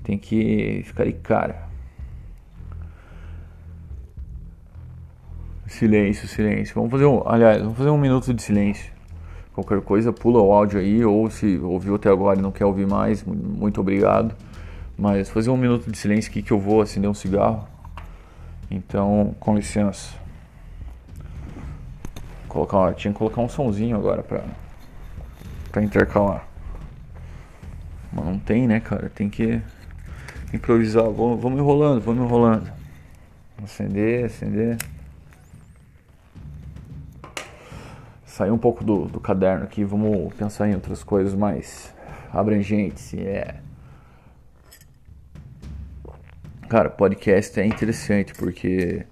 Tem 0.06 0.18
que 0.18 0.84
ficar 0.86 1.04
de 1.04 1.12
cara. 1.12 1.68
Silêncio, 5.68 6.30
silêncio. 6.30 6.74
Vamos 6.76 6.92
fazer 6.92 7.06
um. 7.06 7.22
Aliás, 7.28 7.62
vamos 7.62 7.78
fazer 7.78 7.90
um 7.90 7.98
minuto 7.98 8.34
de 8.34 8.42
silêncio. 8.42 8.93
Qualquer 9.54 9.82
coisa, 9.82 10.12
pula 10.12 10.42
o 10.42 10.52
áudio 10.52 10.80
aí, 10.80 11.06
ou 11.06 11.30
se 11.30 11.58
ouviu 11.58 11.96
até 11.96 12.10
agora 12.10 12.40
e 12.40 12.42
não 12.42 12.52
quer 12.52 12.66
ouvir 12.66 12.88
mais, 12.88 13.24
muito 13.24 13.80
obrigado. 13.80 14.36
Mas 14.98 15.30
fazer 15.30 15.52
um 15.52 15.58
minuto 15.58 15.92
de 15.92 15.98
silêncio 15.98 16.32
aqui 16.32 16.42
que 16.42 16.52
eu 16.52 16.60
vou 16.60 16.82
acender 16.82 17.10
um 17.10 17.14
cigarro. 17.14 17.68
Então, 18.70 19.36
com 19.40 19.56
licença. 19.56 20.16
Colocar, 22.48 22.94
tinha 22.96 23.12
que 23.12 23.18
colocar 23.18 23.42
um 23.42 23.50
sonzinho 23.50 23.96
agora 23.96 24.24
pra, 24.24 24.44
pra 25.72 25.84
intercalar. 25.84 26.48
Mas 28.12 28.26
não 28.26 28.40
tem, 28.40 28.68
né, 28.68 28.80
cara? 28.80 29.12
Tem 29.14 29.30
que 29.30 29.62
improvisar. 30.52 31.04
Vamos, 31.04 31.40
vamos 31.40 31.60
enrolando, 31.60 32.02
vamos 32.02 32.24
enrolando. 32.24 32.72
Acender, 33.64 34.26
acender. 34.26 34.78
Sair 38.34 38.50
um 38.50 38.58
pouco 38.58 38.84
do, 38.84 39.06
do 39.06 39.20
caderno 39.20 39.64
aqui, 39.64 39.84
vamos 39.84 40.34
pensar 40.34 40.68
em 40.68 40.74
outras 40.74 41.04
coisas 41.04 41.36
mais 41.36 41.94
abrangentes. 42.34 43.14
É. 43.14 43.54
Cara, 46.68 46.90
podcast 46.90 47.60
é 47.60 47.66
interessante 47.66 48.34
porque 48.34 49.06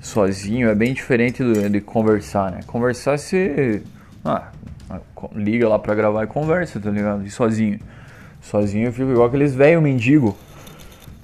sozinho 0.00 0.68
é 0.68 0.76
bem 0.76 0.94
diferente 0.94 1.42
do, 1.42 1.68
de 1.68 1.80
conversar, 1.80 2.52
né? 2.52 2.60
Conversar 2.68 3.18
se. 3.18 3.82
Ah, 4.24 4.52
liga 5.34 5.68
lá 5.68 5.80
pra 5.80 5.92
gravar 5.96 6.22
e 6.22 6.26
conversa, 6.28 6.78
tá 6.78 6.88
ligado? 6.88 7.26
E 7.26 7.30
sozinho. 7.32 7.80
Sozinho 8.40 8.86
eu 8.86 8.92
fico 8.92 9.10
igual 9.10 9.26
aqueles 9.26 9.56
velho 9.56 9.82
mendigo. 9.82 10.38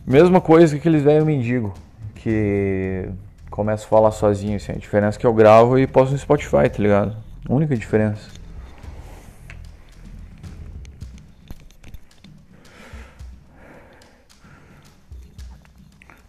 Mesma 0.04 0.40
coisa 0.40 0.74
que 0.74 0.80
aqueles 0.80 1.04
velho 1.04 1.24
mendigo. 1.24 1.72
Que 2.16 3.08
começo 3.48 3.86
a 3.86 3.88
falar 3.88 4.10
sozinho, 4.10 4.56
assim. 4.56 4.72
A 4.72 4.76
diferença 4.76 5.18
é 5.18 5.20
que 5.20 5.26
eu 5.26 5.32
gravo 5.32 5.78
e 5.78 5.86
posto 5.86 6.10
no 6.10 6.18
Spotify, 6.18 6.68
tá 6.68 6.82
ligado? 6.82 7.16
Única 7.48 7.76
diferença. 7.76 8.30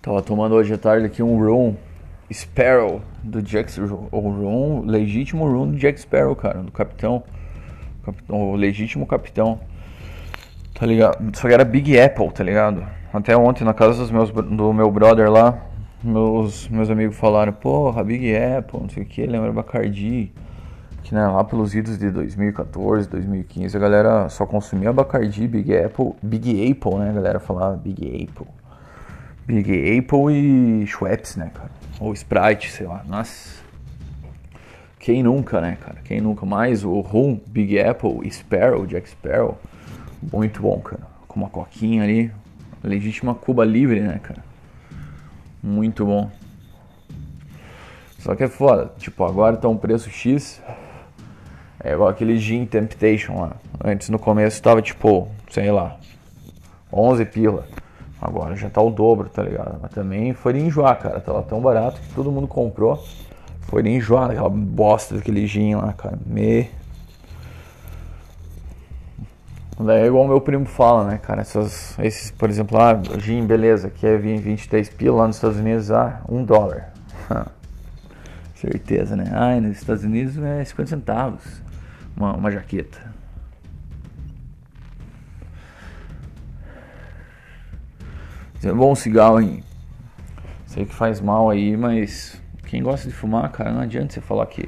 Tava 0.01 0.21
tomando 0.21 0.55
hoje 0.55 0.73
à 0.73 0.77
tarde 0.77 1.05
aqui 1.07 1.23
um 1.23 1.39
rum 1.39 1.75
Sparrow 2.31 3.01
do 3.23 3.41
Jack 3.41 3.71
o 3.79 4.19
rum, 4.19 4.83
legítimo 4.85 5.47
rum 5.47 5.71
do 5.71 5.77
Jack 5.77 5.99
Sparrow, 5.99 6.35
cara, 6.35 6.61
do 6.61 6.71
capitão, 6.71 7.23
o 8.29 8.55
legítimo 8.55 9.07
capitão. 9.07 9.59
Tá 10.73 10.85
ligado? 10.85 11.35
Só 11.37 11.47
que 11.47 11.53
era 11.53 11.63
Big 11.63 11.97
Apple, 11.99 12.29
tá 12.31 12.43
ligado? 12.43 12.85
Até 13.13 13.35
ontem 13.35 13.63
na 13.63 13.73
casa 13.73 13.97
dos 13.97 14.11
meus 14.11 14.29
do 14.29 14.73
meu 14.73 14.91
brother 14.91 15.31
lá, 15.31 15.57
meus 16.03 16.67
meus 16.67 16.89
amigos 16.89 17.15
falaram, 17.15 17.53
porra, 17.53 18.03
Big 18.03 18.35
Apple, 18.35 18.81
não 18.81 18.89
sei 18.89 19.03
o 19.03 19.05
que, 19.05 19.25
lembra 19.25 19.53
Bacardi 19.53 20.31
que 21.05 21.13
né, 21.13 21.27
lá 21.27 21.43
pelos 21.43 21.75
idos 21.75 21.99
de 21.99 22.09
2014, 22.09 23.07
2015, 23.07 23.77
a 23.77 23.79
galera 23.79 24.27
só 24.27 24.43
consumia 24.43 24.91
Bacardi, 24.91 25.47
Big 25.47 25.77
Apple, 25.77 26.13
Big 26.19 26.71
Apple, 26.71 26.95
né? 26.95 27.11
A 27.11 27.13
galera 27.13 27.39
falava 27.39 27.77
Big 27.77 28.27
Apple. 28.27 28.47
Big 29.45 29.99
Apple 29.99 30.33
e 30.33 30.87
Schweppes, 30.87 31.35
né, 31.35 31.51
cara? 31.53 31.69
Ou 31.99 32.11
Sprite, 32.11 32.71
sei 32.71 32.87
lá. 32.87 33.03
Nossa. 33.07 33.63
Quem 34.97 35.21
nunca, 35.21 35.61
né, 35.61 35.77
cara? 35.79 35.97
Quem 36.03 36.19
nunca 36.19 36.43
mais? 36.43 36.83
O 36.83 36.99
Rum, 37.01 37.39
Big 37.45 37.79
Apple, 37.79 38.27
Sparrow, 38.31 38.87
Jack 38.87 39.07
Sparrow. 39.07 39.59
Muito 40.33 40.59
bom, 40.59 40.79
cara. 40.79 41.03
Com 41.27 41.39
uma 41.39 41.49
coquinha 41.49 42.01
ali. 42.01 42.31
Legítima 42.83 43.35
Cuba 43.35 43.63
Livre, 43.63 43.99
né, 43.99 44.19
cara? 44.23 44.43
Muito 45.61 46.03
bom. 46.03 46.31
Só 48.17 48.33
que 48.33 48.43
é 48.43 48.47
foda. 48.47 48.91
Tipo, 48.97 49.23
agora 49.23 49.55
tá 49.55 49.67
um 49.67 49.77
preço 49.77 50.09
X. 50.09 50.59
É 51.85 51.93
igual 51.93 52.09
aquele 52.09 52.35
Gin 52.39 52.65
Temptation 52.65 53.39
lá. 53.39 53.51
Antes 53.83 54.09
no 54.09 54.17
começo 54.17 54.59
tava 54.59 54.81
tipo, 54.81 55.27
sei 55.51 55.71
lá, 55.71 55.97
11 56.91 57.25
pila. 57.25 57.67
Agora 58.19 58.55
já 58.55 58.71
tá 58.71 58.81
o 58.81 58.89
dobro, 58.89 59.29
tá 59.29 59.43
ligado? 59.43 59.77
Mas 59.79 59.91
também 59.91 60.33
foi 60.33 60.53
de 60.53 60.61
enjoar, 60.61 60.97
cara. 60.97 61.19
Tava 61.19 61.43
tão 61.43 61.61
barato 61.61 62.01
que 62.01 62.11
todo 62.15 62.31
mundo 62.31 62.47
comprou. 62.47 62.97
Foi 63.61 63.83
de 63.83 63.89
enjoar 63.91 64.31
aquela 64.31 64.49
bosta 64.49 65.13
daquele 65.13 65.45
gin 65.45 65.75
lá, 65.75 65.93
cara. 65.93 66.17
Me. 66.25 66.71
Daí 69.79 70.01
é 70.01 70.05
igual 70.07 70.27
meu 70.27 70.41
primo 70.41 70.65
fala, 70.65 71.05
né, 71.05 71.19
cara? 71.19 71.41
Essas, 71.41 71.99
esses, 71.99 72.31
por 72.31 72.49
exemplo, 72.49 72.79
ah, 72.79 72.99
gin, 73.19 73.45
beleza, 73.45 73.91
que 73.91 74.07
é 74.07 74.17
23 74.17 74.89
pila 74.89 75.17
lá 75.17 75.27
nos 75.27 75.35
Estados 75.35 75.59
Unidos, 75.59 75.91
ah, 75.91 76.21
1 76.27 76.45
dólar. 76.45 76.91
Certeza, 78.55 79.15
né? 79.15 79.29
Ah, 79.31 79.61
nos 79.61 79.77
Estados 79.77 80.03
Unidos 80.03 80.35
é 80.39 80.65
50 80.65 80.89
centavos 80.89 81.64
uma, 82.15 82.33
uma 82.33 82.51
jaqueta. 82.51 83.13
É 88.63 88.73
bom 88.73 88.95
cigarro, 88.95 89.39
hein? 89.39 89.63
Sei 90.65 90.85
que 90.85 90.93
faz 90.93 91.21
mal 91.21 91.51
aí, 91.51 91.77
mas 91.77 92.41
quem 92.65 92.81
gosta 92.81 93.07
de 93.07 93.13
fumar, 93.13 93.51
cara, 93.51 93.71
não 93.71 93.81
adianta 93.81 94.13
você 94.13 94.21
falar 94.21 94.47
que 94.47 94.67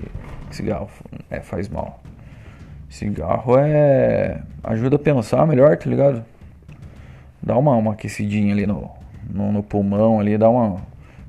cigarro 0.51 0.87
é, 1.31 1.39
faz 1.39 1.67
mal. 1.67 1.99
Cigarro 2.89 3.57
é. 3.57 4.41
ajuda 4.63 4.97
a 4.97 4.99
pensar 4.99 5.47
melhor, 5.47 5.75
tá 5.77 5.89
ligado? 5.89 6.23
Dá 7.41 7.57
uma, 7.57 7.75
uma 7.75 7.93
aquecidinha 7.93 8.53
ali 8.53 8.67
no, 8.67 8.89
no, 9.27 9.51
no 9.51 9.63
pulmão 9.63 10.19
ali, 10.19 10.37
dá 10.37 10.47
uma. 10.47 10.79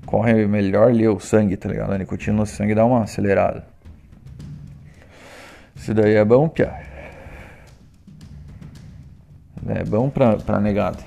corre 0.04 0.46
melhor 0.46 0.88
ali 0.88 1.08
o 1.08 1.18
sangue, 1.18 1.56
tá 1.56 1.68
ligado? 1.68 1.92
A 1.92 1.98
nicotina 1.98 2.36
no 2.36 2.46
sangue 2.46 2.74
dá 2.74 2.84
uma 2.84 3.02
acelerada. 3.02 3.64
Isso 5.78 5.94
daí 5.94 6.14
é 6.14 6.24
bom, 6.24 6.48
Pia. 6.48 6.74
É 9.66 9.84
bom 9.84 10.10
pra, 10.10 10.36
pra 10.36 10.60
negado. 10.60 11.02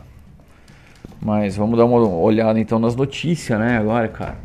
Mas 1.22 1.56
vamos 1.56 1.78
dar 1.78 1.86
uma 1.86 2.00
olhada 2.00 2.60
então 2.60 2.80
nas 2.80 2.96
notícias, 2.96 3.60
né? 3.60 3.78
Agora, 3.78 4.08
cara. 4.08 4.38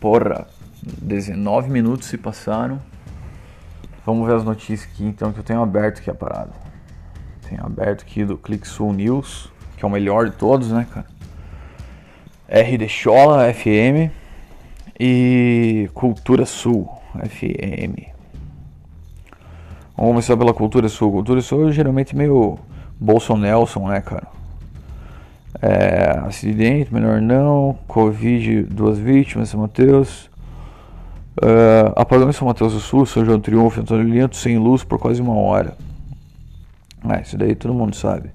Porra, 0.00 0.46
19 0.82 1.70
minutos 1.70 2.08
se 2.08 2.16
passaram. 2.16 2.80
Vamos 4.06 4.26
ver 4.26 4.36
as 4.36 4.44
notícias 4.44 4.88
aqui 4.90 5.04
então 5.04 5.32
que 5.32 5.40
eu 5.40 5.44
tenho 5.44 5.62
aberto 5.62 5.98
aqui 5.98 6.10
a 6.10 6.14
parada. 6.14 6.52
Tenho 7.48 7.64
aberto 7.64 8.02
aqui 8.02 8.24
do 8.24 8.38
ClickSul 8.38 8.92
News, 8.92 9.52
que 9.76 9.84
é 9.84 9.88
o 9.88 9.90
melhor 9.90 10.30
de 10.30 10.36
todos, 10.36 10.70
né, 10.70 10.86
cara? 10.92 11.06
RD 12.48 12.88
Chola 12.88 13.52
FM 13.52 14.10
e 14.98 15.90
Cultura 15.92 16.46
Sul 16.46 16.88
FM. 17.14 18.17
Vamos 19.98 20.12
começar 20.12 20.36
pela 20.36 20.54
cultura 20.54 20.88
sul. 20.88 21.10
Cultura 21.10 21.40
sul 21.40 21.68
é 21.68 21.72
geralmente 21.72 22.14
meio 22.14 22.56
Bolson-Nelson, 23.00 23.88
né, 23.88 24.00
cara? 24.00 24.28
É, 25.60 26.20
acidente, 26.24 26.94
menor 26.94 27.20
não. 27.20 27.76
Covid, 27.88 28.62
duas 28.62 28.96
vítimas, 28.96 29.48
São 29.48 29.60
Mateus. 29.60 30.30
É, 31.42 31.92
apagão 31.96 32.30
em 32.30 32.32
São 32.32 32.46
Mateus 32.46 32.74
do 32.74 32.78
Sul, 32.78 33.06
São 33.06 33.24
João 33.24 33.40
Triunfo, 33.40 33.80
Antônio 33.80 34.04
Linto, 34.04 34.36
sem 34.36 34.56
luz 34.56 34.84
por 34.84 35.00
quase 35.00 35.20
uma 35.20 35.34
hora. 35.34 35.76
É, 37.10 37.20
isso 37.20 37.36
daí 37.36 37.56
todo 37.56 37.74
mundo 37.74 37.96
sabe. 37.96 38.30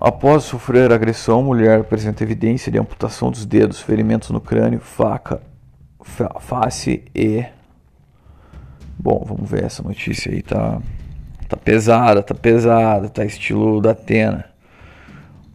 Após 0.00 0.44
sofrer 0.44 0.92
agressão, 0.92 1.42
mulher 1.42 1.80
apresenta 1.80 2.22
evidência 2.22 2.70
de 2.70 2.78
amputação 2.78 3.28
dos 3.28 3.44
dedos, 3.44 3.80
ferimentos 3.80 4.30
no 4.30 4.40
crânio, 4.40 4.78
faca, 4.78 5.42
face 6.38 7.02
e 7.12 7.44
Bom, 9.02 9.24
vamos 9.26 9.50
ver 9.50 9.64
essa 9.64 9.82
notícia 9.82 10.30
aí, 10.30 10.42
tá, 10.42 10.78
Tá 11.50 11.56
pesada, 11.56 12.22
tá 12.22 12.32
pesada, 12.32 13.08
tá 13.08 13.24
estilo 13.24 13.80
da 13.80 13.90
Atena. 13.90 14.44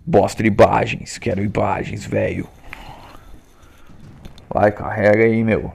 Bosta 0.06 0.46
imagens, 0.46 1.18
quero 1.18 1.42
imagens, 1.42 2.06
velho. 2.06 2.50
Vai, 4.50 4.74
carrega 4.74 5.24
aí, 5.24 5.42
meu. 5.42 5.72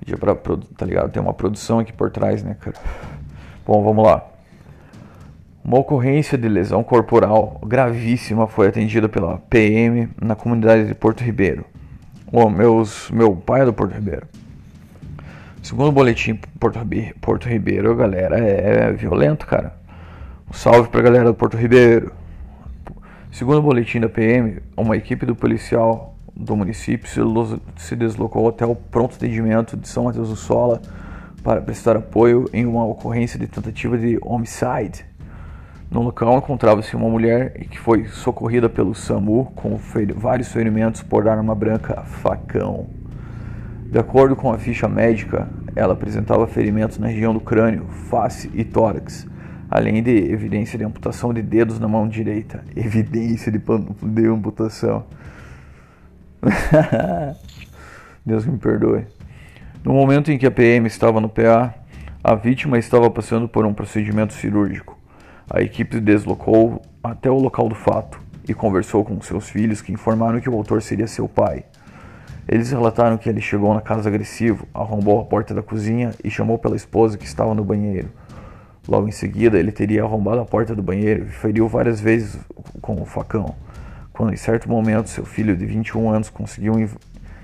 Pedia 0.00 0.18
pra, 0.18 0.34
tá 0.34 0.84
ligado? 0.84 1.12
Tem 1.12 1.22
uma 1.22 1.32
produção 1.32 1.78
aqui 1.78 1.92
por 1.92 2.10
trás, 2.10 2.42
né, 2.42 2.56
cara? 2.58 2.76
Bom, 3.64 3.84
vamos 3.84 4.04
lá. 4.04 4.26
Uma 5.62 5.78
ocorrência 5.78 6.36
de 6.36 6.48
lesão 6.48 6.82
corporal 6.82 7.60
gravíssima 7.64 8.48
foi 8.48 8.66
atendida 8.66 9.08
pela 9.08 9.38
PM 9.38 10.08
na 10.20 10.34
comunidade 10.34 10.88
de 10.88 10.96
Porto 10.96 11.22
Ribeiro. 11.22 11.64
Oh, 12.32 12.50
meus, 12.50 13.08
meu 13.12 13.36
pai 13.36 13.60
é 13.60 13.64
do 13.66 13.72
Porto 13.72 13.92
Ribeiro. 13.92 14.26
Segundo 15.66 15.88
o 15.88 15.92
boletim 15.92 16.38
Porto, 16.60 16.78
Porto 17.20 17.48
Ribeiro, 17.48 17.96
galera, 17.96 18.38
é, 18.38 18.92
violento, 18.92 19.44
cara. 19.48 19.74
Um 20.48 20.52
salve 20.52 20.88
pra 20.88 21.02
galera 21.02 21.24
do 21.24 21.34
Porto 21.34 21.56
Ribeiro. 21.56 22.12
Segundo 23.32 23.58
o 23.58 23.62
boletim 23.62 23.98
da 23.98 24.08
PM, 24.08 24.62
uma 24.76 24.96
equipe 24.96 25.26
do 25.26 25.34
policial 25.34 26.14
do 26.36 26.54
município 26.54 27.10
se 27.74 27.96
deslocou 27.96 28.48
até 28.48 28.64
o 28.64 28.76
pronto 28.76 29.16
atendimento 29.16 29.76
de 29.76 29.88
São 29.88 30.04
Mateus 30.04 30.28
do 30.28 30.36
Sola 30.36 30.80
para 31.42 31.60
prestar 31.60 31.96
apoio 31.96 32.48
em 32.52 32.64
uma 32.64 32.86
ocorrência 32.86 33.36
de 33.36 33.48
tentativa 33.48 33.98
de 33.98 34.20
homicide. 34.22 35.04
No 35.90 36.00
local 36.00 36.38
encontrava-se 36.38 36.94
uma 36.94 37.08
mulher 37.08 37.54
que 37.68 37.80
foi 37.80 38.06
socorrida 38.06 38.68
pelo 38.68 38.94
SAMU 38.94 39.46
com 39.56 39.76
vários 40.14 40.46
ferimentos 40.52 41.02
por 41.02 41.26
arma 41.26 41.56
branca 41.56 42.04
facão. 42.04 42.86
De 43.90 43.98
acordo 43.98 44.34
com 44.34 44.52
a 44.52 44.58
ficha 44.58 44.88
médica, 44.88 45.48
ela 45.74 45.92
apresentava 45.92 46.46
ferimentos 46.46 46.98
na 46.98 47.06
região 47.06 47.32
do 47.32 47.40
crânio, 47.40 47.86
face 48.10 48.50
e 48.52 48.64
tórax, 48.64 49.26
além 49.70 50.02
de 50.02 50.10
evidência 50.10 50.78
de 50.78 50.84
amputação 50.84 51.32
de 51.32 51.40
dedos 51.40 51.78
na 51.78 51.86
mão 51.86 52.08
direita. 52.08 52.64
Evidência 52.74 53.50
de, 53.52 53.58
de 53.58 54.26
amputação. 54.26 55.04
Deus 58.24 58.44
me 58.44 58.58
perdoe. 58.58 59.06
No 59.84 59.92
momento 59.92 60.32
em 60.32 60.38
que 60.38 60.46
a 60.46 60.50
PM 60.50 60.86
estava 60.88 61.20
no 61.20 61.28
PA, 61.28 61.72
a 62.22 62.34
vítima 62.34 62.76
estava 62.76 63.08
passando 63.08 63.48
por 63.48 63.64
um 63.64 63.72
procedimento 63.72 64.32
cirúrgico. 64.32 64.98
A 65.48 65.62
equipe 65.62 66.00
deslocou 66.00 66.82
até 67.02 67.30
o 67.30 67.38
local 67.38 67.68
do 67.68 67.76
fato 67.76 68.20
e 68.48 68.52
conversou 68.52 69.04
com 69.04 69.20
seus 69.20 69.48
filhos, 69.48 69.80
que 69.80 69.92
informaram 69.92 70.40
que 70.40 70.50
o 70.50 70.54
autor 70.54 70.82
seria 70.82 71.06
seu 71.06 71.28
pai. 71.28 71.64
Eles 72.48 72.70
relataram 72.70 73.18
que 73.18 73.28
ele 73.28 73.40
chegou 73.40 73.74
na 73.74 73.80
casa 73.80 74.08
agressivo, 74.08 74.66
arrombou 74.72 75.20
a 75.20 75.24
porta 75.24 75.52
da 75.52 75.62
cozinha 75.62 76.12
e 76.22 76.30
chamou 76.30 76.58
pela 76.58 76.76
esposa 76.76 77.18
que 77.18 77.24
estava 77.24 77.54
no 77.54 77.64
banheiro. 77.64 78.08
Logo 78.88 79.08
em 79.08 79.12
seguida, 79.12 79.58
ele 79.58 79.72
teria 79.72 80.04
arrombado 80.04 80.40
a 80.40 80.44
porta 80.44 80.74
do 80.74 80.82
banheiro 80.82 81.24
e 81.24 81.28
feriu 81.28 81.66
várias 81.66 82.00
vezes 82.00 82.38
com 82.80 83.02
o 83.02 83.04
facão. 83.04 83.54
Quando 84.12 84.32
em 84.32 84.36
certo 84.36 84.70
momento 84.70 85.10
seu 85.10 85.24
filho 85.24 85.56
de 85.56 85.66
21 85.66 86.08
anos 86.08 86.30
conseguiu 86.30 86.88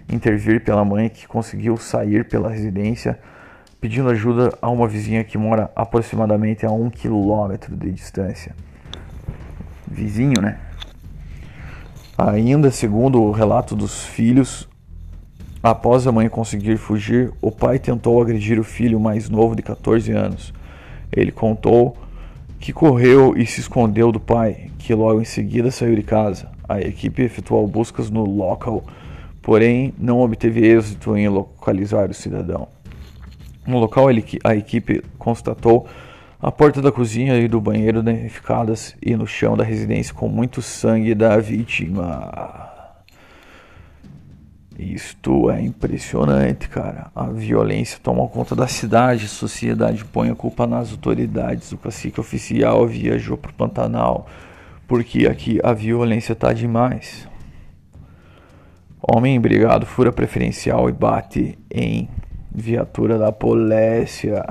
intervir 0.09 0.63
pela 0.63 0.85
mãe 0.85 1.09
que 1.09 1.27
conseguiu 1.27 1.77
sair 1.77 2.29
pela 2.29 2.49
residência, 2.49 3.19
pedindo 3.81 4.09
ajuda 4.09 4.57
a 4.63 4.71
uma 4.71 4.87
vizinha 4.87 5.25
que 5.25 5.37
mora 5.37 5.69
aproximadamente 5.75 6.65
a 6.65 6.71
um 6.71 6.89
quilômetro 6.89 7.77
de 7.77 7.91
distância. 7.91 8.55
Vizinho, 9.91 10.41
né? 10.41 10.59
Ainda 12.17 12.71
segundo 12.71 13.21
o 13.21 13.33
relato 13.33 13.75
dos 13.75 14.05
filhos, 14.05 14.69
Após 15.63 16.09
a 16.09 16.13
mãe 16.13 16.29
conseguir 16.29 16.77
fugir, 16.77 17.33
o 17.41 17.53
pai 17.53 17.79
tentou 17.79 18.21
agredir 18.21 18.59
o 18.59 18.65
filho 18.65 18.99
mais 18.99 19.31
novo 19.31 19.55
de 19.55 19.63
14 19.63 20.11
anos. 20.11 20.53
Ele 21.13 21.31
contou 21.31 21.97
que 22.59 22.73
correu 22.73 23.35
e 23.37 23.47
se 23.47 23.61
escondeu 23.61 24.11
do 24.11 24.19
pai, 24.19 24.73
que 24.77 24.93
logo 24.93 25.21
em 25.21 25.25
seguida 25.25 25.71
saiu 25.71 25.95
de 25.95 26.03
casa. 26.03 26.51
A 26.69 26.81
equipe 26.81 27.23
efetuou 27.23 27.65
buscas 27.69 28.11
no 28.11 28.25
local, 28.25 28.83
porém 29.41 29.95
não 29.97 30.21
obteve 30.21 30.67
êxito 30.67 31.17
em 31.17 31.29
localizar 31.29 32.11
o 32.11 32.15
cidadão. 32.15 32.67
No 33.65 33.79
local, 33.79 34.07
a 34.43 34.57
equipe 34.57 35.01
constatou 35.17 35.87
a 36.41 36.51
porta 36.51 36.83
da 36.83 36.91
cozinha 36.91 37.39
e 37.39 37.47
do 37.47 37.61
banheiro 37.61 38.03
danificadas 38.03 38.97
e 39.01 39.15
no 39.15 39.29
chão 39.29 39.57
da 39.57 39.63
residência 39.63 40.13
com 40.13 40.27
muito 40.27 40.61
sangue 40.61 41.15
da 41.15 41.37
vítima. 41.37 42.72
Isto 44.79 45.51
é 45.51 45.61
impressionante, 45.61 46.69
cara. 46.69 47.11
A 47.15 47.27
violência 47.27 47.99
toma 48.03 48.27
conta 48.29 48.55
da 48.57 48.67
cidade, 48.67 49.27
a 49.27 49.29
sociedade 49.29 50.05
põe 50.05 50.31
a 50.31 50.35
culpa 50.35 50.67
nas 50.67 50.91
autoridades. 50.91 51.73
O 51.73 51.79
cacique 51.79 52.19
oficial 52.19 52.87
viajou 52.87 53.37
pro 53.37 53.53
Pantanal 53.53 54.27
porque 54.89 55.27
aqui 55.27 55.59
a 55.63 55.73
violência 55.73 56.35
tá 56.35 56.53
demais. 56.53 57.27
Homem 59.01 59.37
embrigado 59.37 59.87
fura 59.87 60.13
preferencial 60.13 60.89
e 60.89 60.93
bate 60.93 61.59
em 61.71 62.09
viatura 62.55 63.19
da 63.19 63.33
polícia. 63.33 64.45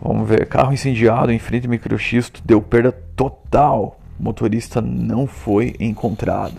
Vamos 0.00 0.28
ver. 0.28 0.46
Carro 0.46 0.72
incendiado 0.72 1.32
em 1.32 1.38
frente 1.38 1.66
ao 1.66 1.70
microxisto 1.70 2.42
deu 2.44 2.62
perda 2.62 2.92
total. 2.92 3.98
Motorista 4.18 4.80
não 4.80 5.26
foi 5.26 5.74
encontrado. 5.80 6.56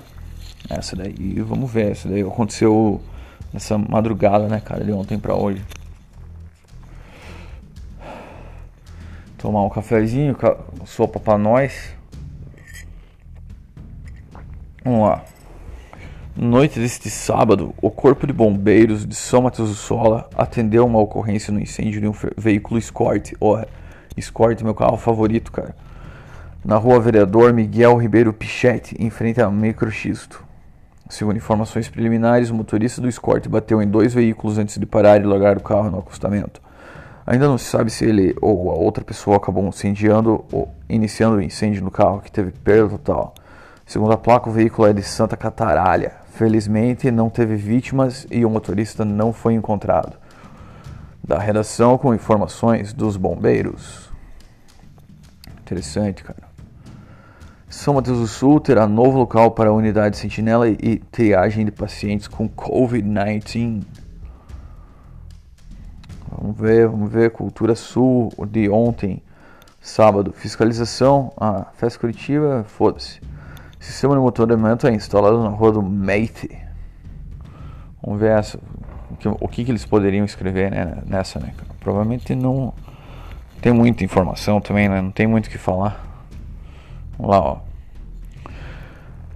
Essa 0.70 0.96
daí, 0.96 1.42
vamos 1.42 1.72
ver. 1.72 1.92
Essa 1.92 2.08
daí 2.08 2.22
aconteceu 2.22 3.02
nessa 3.52 3.78
madrugada, 3.78 4.48
né, 4.48 4.60
cara? 4.60 4.84
De 4.84 4.92
ontem 4.92 5.18
pra 5.18 5.36
hoje. 5.36 5.64
Tomar 9.38 9.64
um 9.64 9.70
cafezinho, 9.70 10.36
sopa 10.86 11.20
pra 11.20 11.38
nós. 11.38 11.94
Vamos 14.84 15.10
lá. 15.10 15.24
Noite 16.36 16.80
deste 16.80 17.10
sábado, 17.10 17.74
o 17.82 17.90
Corpo 17.90 18.26
de 18.26 18.32
Bombeiros 18.32 19.06
de 19.06 19.16
São 19.16 19.42
Mateus 19.42 19.70
do 19.70 19.76
Sola 19.76 20.30
atendeu 20.36 20.86
uma 20.86 21.00
ocorrência 21.00 21.52
no 21.52 21.60
incêndio 21.60 22.00
de 22.00 22.08
um 22.08 22.14
veículo 22.38 22.78
Escort. 22.78 23.34
Oh, 23.42 23.60
Escort, 24.16 24.62
meu 24.62 24.74
carro 24.74 24.98
favorito, 24.98 25.52
cara. 25.52 25.76
Na 26.64 26.78
rua 26.78 27.00
Vereador 27.00 27.52
Miguel 27.54 27.98
Ribeiro 27.98 28.32
Pichetti, 28.32 28.96
em 29.00 29.10
frente 29.10 29.42
a 29.42 29.50
Microxisto. 29.50 30.49
Segundo 31.10 31.38
informações 31.38 31.90
preliminares, 31.90 32.52
o 32.52 32.56
motorista 32.56 33.02
do 33.02 33.10
Escort 33.10 33.48
bateu 33.50 33.82
em 33.82 33.88
dois 33.88 34.14
veículos 34.14 34.60
antes 34.60 34.78
de 34.78 34.86
parar 34.86 35.20
e 35.20 35.26
largar 35.26 35.58
o 35.58 35.62
carro 35.62 35.90
no 35.90 35.98
acostamento. 35.98 36.62
Ainda 37.26 37.48
não 37.48 37.58
se 37.58 37.66
sabe 37.66 37.90
se 37.90 38.06
ele 38.06 38.36
ou 38.40 38.70
a 38.70 38.76
outra 38.76 39.04
pessoa 39.04 39.38
acabou 39.38 39.68
incendiando 39.68 40.46
ou 40.52 40.72
iniciando 40.88 41.38
o 41.38 41.42
incêndio 41.42 41.84
no 41.84 41.90
carro, 41.90 42.22
que 42.22 42.32
teve 42.32 42.52
perda 42.52 42.90
total. 42.90 43.34
Segundo 43.88 44.14
a 44.14 44.18
placa, 44.18 44.50
o 44.50 44.54
veículo 44.54 44.88
é 44.88 44.94
de 44.94 45.02
Santa 45.02 45.36
Cataralha. 45.36 46.14
Felizmente, 46.34 47.10
não 47.10 47.28
teve 47.28 47.56
vítimas 47.56 48.28
e 48.30 48.46
o 48.46 48.50
motorista 48.50 49.04
não 49.04 49.34
foi 49.34 49.56
encontrado. 49.56 50.16
Da 51.24 51.40
redação 51.40 51.98
com 51.98 52.14
informações 52.14 52.94
dos 52.94 53.18
bombeiros. 53.18 54.12
Interessante, 55.62 56.24
cara. 56.24 56.49
São 57.70 57.94
Mateus 57.94 58.18
do 58.18 58.26
Sul 58.26 58.60
terá 58.60 58.88
novo 58.88 59.20
local 59.20 59.52
para 59.52 59.70
a 59.70 59.72
unidade 59.72 60.18
sentinela 60.18 60.68
e 60.68 60.98
triagem 61.12 61.64
de 61.64 61.72
pacientes 61.72 62.28
com 62.28 62.50
Covid-19. 62.50 63.84
Vamos 66.32 66.58
ver, 66.58 66.88
vamos 66.88 67.12
ver. 67.12 67.30
Cultura 67.30 67.76
Sul 67.76 68.34
de 68.50 68.68
ontem, 68.72 69.22
sábado. 69.80 70.34
Fiscalização. 70.34 71.32
Ah, 71.38 71.68
festa 71.76 72.00
coletiva, 72.00 72.66
foda-se. 72.68 73.22
Sistema 73.80 74.16
de 74.16 74.20
monitoramento 74.20 74.88
é 74.88 74.92
instalado 74.92 75.44
na 75.44 75.50
rua 75.50 75.72
do 75.72 75.84
Meite. 75.84 76.50
Vamos 78.02 78.20
ver 78.20 78.32
essa. 78.32 78.60
O 79.12 79.16
que, 79.16 79.28
o 79.28 79.48
que, 79.48 79.64
que 79.64 79.72
eles 79.72 79.86
poderiam 79.86 80.26
escrever 80.26 80.72
né, 80.72 81.04
nessa, 81.06 81.40
né? 81.40 81.54
Provavelmente 81.80 82.34
não 82.34 82.74
tem 83.62 83.72
muita 83.72 84.04
informação 84.04 84.60
também, 84.60 84.90
né? 84.90 85.00
Não 85.00 85.12
tem 85.12 85.28
muito 85.28 85.46
o 85.46 85.50
que 85.52 85.60
falar. 85.60 86.09
Vamos 87.20 87.36
lá, 87.36 87.42
ó. 87.42 87.58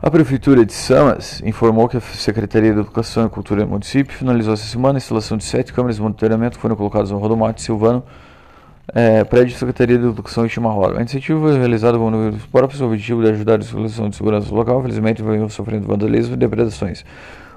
A 0.02 0.10
Prefeitura 0.10 0.66
de 0.66 0.74
Samas 0.74 1.42
informou 1.46 1.88
que 1.88 1.98
a 1.98 2.02
Secretaria 2.02 2.74
de 2.74 2.80
Educação 2.80 3.26
e 3.26 3.30
Cultura 3.30 3.64
do 3.66 3.70
município 3.70 4.14
finalizou 4.14 4.54
essa 4.54 4.66
semana 4.66 4.98
a 4.98 5.00
instalação 5.00 5.38
de 5.38 5.44
sete 5.44 5.72
câmeras 5.74 5.98
de 5.98 6.02
monitoramento 6.02 6.58
que 6.58 6.62
foram 6.62 6.76
colocadas 6.76 7.12
no 7.12 7.18
Rodomate 7.18 7.62
Silvano, 7.62 8.04
é, 8.94 9.24
prédio 9.24 9.54
da 9.54 9.60
Secretaria 9.60 9.98
de 9.98 10.06
Educação 10.06 10.46
em 10.46 10.50
Chimarrola. 10.50 10.98
A 10.98 11.02
iniciativa 11.02 11.40
foi 11.40 11.58
realizada 11.58 11.98
com 11.98 12.30
os 12.30 12.46
próprios 12.46 12.82
objetivo 12.82 13.22
de 13.22 13.30
ajudar 13.30 13.60
a 13.60 13.64
solução 13.64 14.10
de 14.10 14.16
segurança 14.16 14.54
local, 14.54 14.82
felizmente 14.82 15.22
vem 15.22 15.48
sofrendo 15.50 15.88
vandalismo 15.88 16.36
e 16.36 16.38
depredações. 16.38 17.06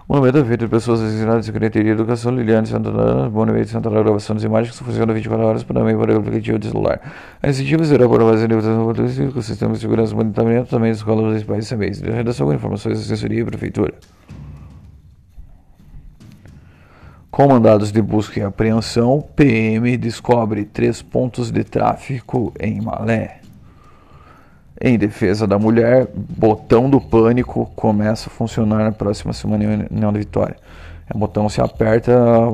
Monumento 0.09 0.45
feito 0.45 0.61
de 0.61 0.69
pessoas 0.69 1.01
designadas 1.01 1.45
da 1.45 1.53
Secretaria 1.53 1.83
de 1.83 1.91
Educação, 1.91 2.33
Liliane 2.33 2.69
Santana, 2.69 3.29
Bonavide 3.29 3.69
Santana, 3.69 4.01
gravação 4.05 4.37
das 4.37 4.45
imagens 4.45 4.79
que 4.79 4.85
funcionam 4.85 5.13
24 5.13 5.45
horas 5.45 5.65
para 5.65 5.81
também 5.81 5.99
para 5.99 6.15
o 6.15 6.19
aplicativo 6.19 6.61
de 6.61 6.69
celular. 6.69 7.01
A 7.43 7.49
iniciativa 7.49 7.85
será 7.85 8.09
para 8.09 8.25
fazer 8.25 8.49
negociação 8.49 8.85
com 9.33 9.39
o 9.41 9.43
sistema 9.43 9.73
de 9.73 9.81
segurança 9.81 10.13
e 10.13 10.17
monitoramento 10.17 10.71
também 10.71 10.93
das 10.93 10.99
escolas 10.99 11.25
municipais 11.25 11.69
também. 11.69 11.91
Redação 11.93 12.47
com 12.47 12.55
informações 12.55 12.99
da 12.99 13.05
assessoria 13.05 13.41
e 13.41 13.45
prefeitura. 13.45 13.95
Com 17.29 17.49
mandados 17.49 17.91
de 17.91 18.01
busca 18.01 18.39
e 18.39 18.43
apreensão, 18.45 19.21
PM 19.35 19.97
descobre 19.97 20.65
três 20.65 21.03
pontos 21.03 21.51
de 21.51 21.65
tráfico 21.65 22.55
em 22.61 22.81
Malé. 22.81 23.41
Em 24.81 24.99
defesa 24.99 25.47
da 25.47 25.59
mulher, 25.59 26.07
botão 26.15 26.91
do 26.91 27.01
pânico 27.01 27.71
começa 27.75 28.29
a 28.29 28.33
funcionar 28.33 28.85
na 28.85 28.93
próxima 28.93 29.33
semana 29.33 29.65
em 29.65 29.97
União 29.97 30.13
da 30.13 30.19
Vitória. 30.19 30.57
O 31.15 31.19
botão 31.19 31.49
se 31.49 31.61
aperta, 31.61 32.13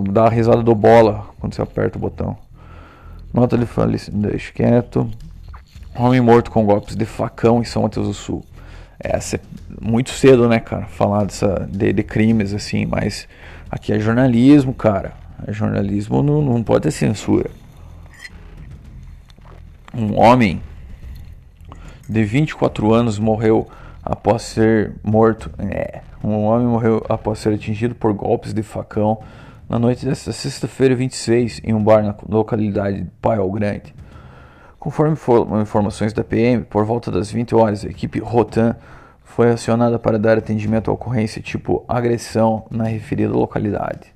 dá 0.09 0.27
a 0.27 0.29
risada 0.29 0.63
do 0.63 0.75
bola 0.75 1.27
quando 1.41 1.55
você 1.55 1.63
aperta 1.63 1.99
o 1.99 2.01
botão. 2.01 2.37
Nota 3.35 3.59
de 3.59 3.67
falecimento, 3.67 4.29
deixa 4.29 4.53
quieto. 4.53 5.11
Homem 5.97 6.21
morto 6.21 6.51
com 6.51 6.65
golpes 6.65 6.95
de 6.95 7.05
facão 7.05 7.61
em 7.61 7.65
São 7.65 7.83
Mateus 7.83 8.07
do 8.07 8.15
Sul. 8.15 8.45
Essa 9.01 9.37
é 9.37 9.41
muito 9.81 10.11
cedo, 10.11 10.49
né, 10.49 10.61
cara, 10.61 10.87
falar 10.87 11.25
dessa, 11.25 11.69
de, 11.69 11.93
de 11.93 12.03
crimes 12.05 12.55
assim, 12.55 12.87
mas 12.87 13.27
aqui 13.69 13.93
é 13.93 13.99
jornalismo, 13.99 14.73
cara. 14.73 15.13
É 15.47 15.53
jornalismo 15.53 16.23
não, 16.23 16.41
não 16.41 16.63
pode 16.63 16.85
ter 16.85 16.93
censura. 16.93 17.51
Um 19.93 20.19
homem 20.21 20.63
de 22.09 22.25
24 22.25 22.93
anos 22.93 23.19
morreu 23.19 23.67
após 24.03 24.43
ser 24.43 24.95
morto. 25.03 25.51
É, 25.59 26.01
um 26.23 26.45
homem 26.45 26.67
morreu 26.67 27.05
após 27.09 27.39
ser 27.39 27.55
atingido 27.55 27.95
por 27.95 28.13
golpes 28.13 28.53
de 28.53 28.63
facão 28.63 29.19
na 29.69 29.79
noite 29.79 30.05
desta 30.05 30.33
sexta-feira 30.33 30.95
26 30.95 31.61
em 31.65 31.73
um 31.73 31.83
bar 31.83 32.03
na 32.03 32.15
localidade 32.29 33.03
de 33.03 33.11
Paiol 33.21 33.51
Grande. 33.51 33.95
Conforme 34.79 35.17
informações 35.63 36.13
da 36.13 36.25
PM, 36.25 36.65
por 36.65 36.85
volta 36.85 37.11
das 37.11 37.31
20 37.31 37.55
horas, 37.55 37.85
a 37.85 37.89
equipe 37.89 38.19
Rotan 38.19 38.75
foi 39.23 39.51
acionada 39.51 39.99
para 39.99 40.19
dar 40.19 40.37
atendimento 40.37 40.91
à 40.91 40.95
ocorrência 40.95 41.41
tipo 41.41 41.85
agressão 41.89 42.67
na 42.71 42.85
referida 42.85 43.33
localidade. 43.33 44.13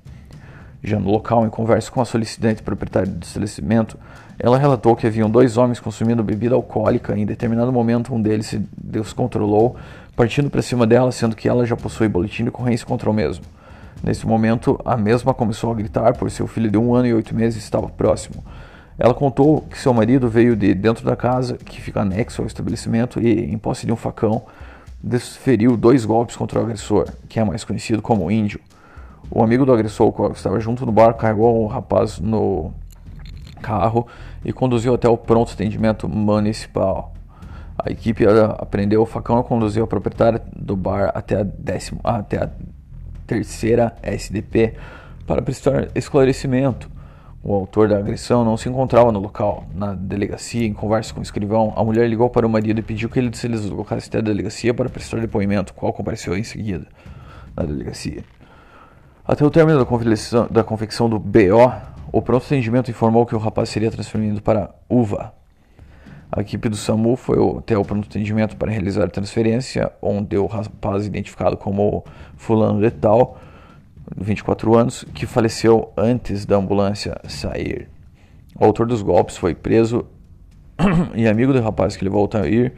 Já 0.83 0.99
no 0.99 1.09
local, 1.09 1.45
em 1.45 1.49
conversa 1.49 1.89
com 1.89 2.01
a 2.01 2.05
solicitante 2.05 2.61
proprietária 2.61 3.11
do 3.11 3.23
estabelecimento, 3.23 3.97
ela 4.39 4.57
relatou 4.57 4.95
que 4.95 5.07
haviam 5.07 5.29
dois 5.29 5.57
homens 5.57 5.79
consumindo 5.79 6.23
bebida 6.23 6.53
alcoólica. 6.53 7.17
Em 7.17 7.25
determinado 7.25 7.71
momento, 7.71 8.13
um 8.13 8.21
deles 8.21 8.45
se 8.45 8.61
descontrolou, 8.77 9.75
partindo 10.15 10.49
para 10.49 10.61
cima 10.61 10.85
dela, 10.85 11.11
sendo 11.11 11.35
que 11.35 11.49
ela 11.49 11.65
já 11.65 11.75
possui 11.75 12.07
boletim 12.07 12.43
de 12.43 12.49
ocorrência 12.49 12.85
contra 12.85 13.09
o 13.09 13.13
mesmo. 13.13 13.45
Nesse 14.03 14.27
momento, 14.27 14.79
a 14.85 14.95
mesma 14.95 15.33
começou 15.33 15.71
a 15.71 15.75
gritar, 15.75 16.15
por 16.15 16.29
seu 16.29 16.45
filho 16.45 16.69
de 16.69 16.77
um 16.77 16.93
ano 16.93 17.07
e 17.07 17.13
oito 17.13 17.33
meses 17.33 17.63
estava 17.63 17.89
próximo. 17.89 18.43
Ela 18.99 19.13
contou 19.13 19.61
que 19.61 19.77
seu 19.77 19.93
marido 19.93 20.29
veio 20.29 20.55
de 20.55 20.73
dentro 20.73 21.03
da 21.03 21.15
casa, 21.15 21.57
que 21.57 21.81
fica 21.81 22.01
anexo 22.01 22.41
ao 22.41 22.47
estabelecimento, 22.47 23.19
e, 23.19 23.51
em 23.51 23.57
posse 23.57 23.87
de 23.87 23.91
um 23.91 23.95
facão, 23.95 24.43
desferiu 25.01 25.75
dois 25.75 26.05
golpes 26.05 26.35
contra 26.35 26.59
o 26.59 26.63
agressor, 26.63 27.07
que 27.27 27.39
é 27.39 27.43
mais 27.43 27.63
conhecido 27.63 28.01
como 28.01 28.29
Índio. 28.29 28.59
O 29.29 29.43
amigo 29.43 29.65
do 29.65 29.73
agressor, 29.73 30.11
que 30.11 30.37
estava 30.37 30.59
junto 30.59 30.85
no 30.85 30.91
bar, 30.91 31.13
carregou 31.13 31.63
o 31.63 31.67
rapaz 31.67 32.19
no 32.19 32.71
carro 33.57 34.07
e 34.45 34.53
conduziu 34.53 34.93
até 34.93 35.09
o 35.09 35.17
pronto 35.17 35.51
atendimento 35.51 36.07
municipal. 36.07 37.13
A 37.77 37.91
equipe 37.91 38.25
apreendeu 38.57 39.01
o 39.01 39.05
facão 39.05 39.39
e 39.39 39.43
conduziu 39.43 39.83
a 39.83 39.87
proprietária 39.87 40.41
do 40.55 40.75
bar 40.75 41.11
até 41.13 41.41
a, 41.41 41.43
décima, 41.43 41.99
até 42.03 42.43
a 42.43 42.49
terceira 43.27 43.95
SDP 44.01 44.73
para 45.27 45.41
prestar 45.41 45.89
esclarecimento. 45.93 46.89
O 47.43 47.53
autor 47.53 47.87
da 47.87 47.97
agressão 47.97 48.43
não 48.43 48.57
se 48.57 48.67
encontrava 48.67 49.11
no 49.11 49.19
local. 49.19 49.65
Na 49.73 49.93
delegacia, 49.93 50.65
em 50.65 50.73
conversa 50.73 51.13
com 51.13 51.19
o 51.19 51.23
escrivão, 51.23 51.71
a 51.75 51.83
mulher 51.83 52.09
ligou 52.09 52.29
para 52.29 52.47
o 52.47 52.49
marido 52.49 52.79
e 52.79 52.83
pediu 52.83 53.09
que 53.09 53.19
ele 53.19 53.33
se 53.35 53.47
deslocasse 53.47 54.09
até 54.09 54.17
a 54.17 54.21
delegacia 54.21 54.73
para 54.73 54.89
prestar 54.89 55.19
depoimento, 55.21 55.73
qual 55.73 55.93
compareceu 55.93 56.35
em 56.35 56.43
seguida 56.43 56.87
na 57.55 57.63
delegacia. 57.63 58.23
Até 59.25 59.45
o 59.45 59.49
término 59.49 59.79
da 59.79 59.85
confecção, 59.85 60.47
da 60.49 60.63
confecção 60.63 61.09
do 61.09 61.19
BO, 61.19 61.71
o 62.11 62.21
pronto 62.21 62.45
atendimento 62.45 62.91
informou 62.91 63.25
que 63.25 63.35
o 63.35 63.39
rapaz 63.39 63.69
seria 63.69 63.91
transferido 63.91 64.41
para 64.41 64.69
UVA. 64.89 65.33
A 66.31 66.41
equipe 66.41 66.67
do 66.67 66.75
SAMU 66.75 67.15
foi 67.15 67.37
até 67.57 67.77
o 67.77 67.85
pronto 67.85 68.07
atendimento 68.07 68.57
para 68.57 68.71
realizar 68.71 69.05
a 69.05 69.09
transferência, 69.09 69.91
onde 70.01 70.37
o 70.37 70.45
rapaz 70.45 71.05
identificado 71.05 71.55
como 71.55 72.03
fulano 72.35 72.81
de 72.81 72.91
tal 72.91 73.37
24 74.15 74.75
anos, 74.75 75.05
que 75.13 75.25
faleceu 75.25 75.91
antes 75.97 76.45
da 76.45 76.55
ambulância 76.55 77.19
sair. 77.27 77.89
O 78.59 78.63
autor 78.65 78.87
dos 78.87 79.01
golpes 79.01 79.37
foi 79.37 79.53
preso 79.53 80.05
e 81.15 81.27
amigo 81.27 81.53
do 81.53 81.61
rapaz 81.61 81.95
que 81.95 82.03
levou 82.03 82.29
a 82.33 82.47
ir 82.47 82.73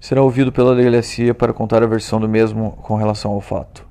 será 0.00 0.22
ouvido 0.22 0.50
pela 0.50 0.74
delegacia 0.74 1.32
para 1.32 1.52
contar 1.52 1.82
a 1.82 1.86
versão 1.86 2.18
do 2.18 2.28
mesmo 2.28 2.72
com 2.72 2.96
relação 2.96 3.32
ao 3.32 3.40
fato. 3.40 3.86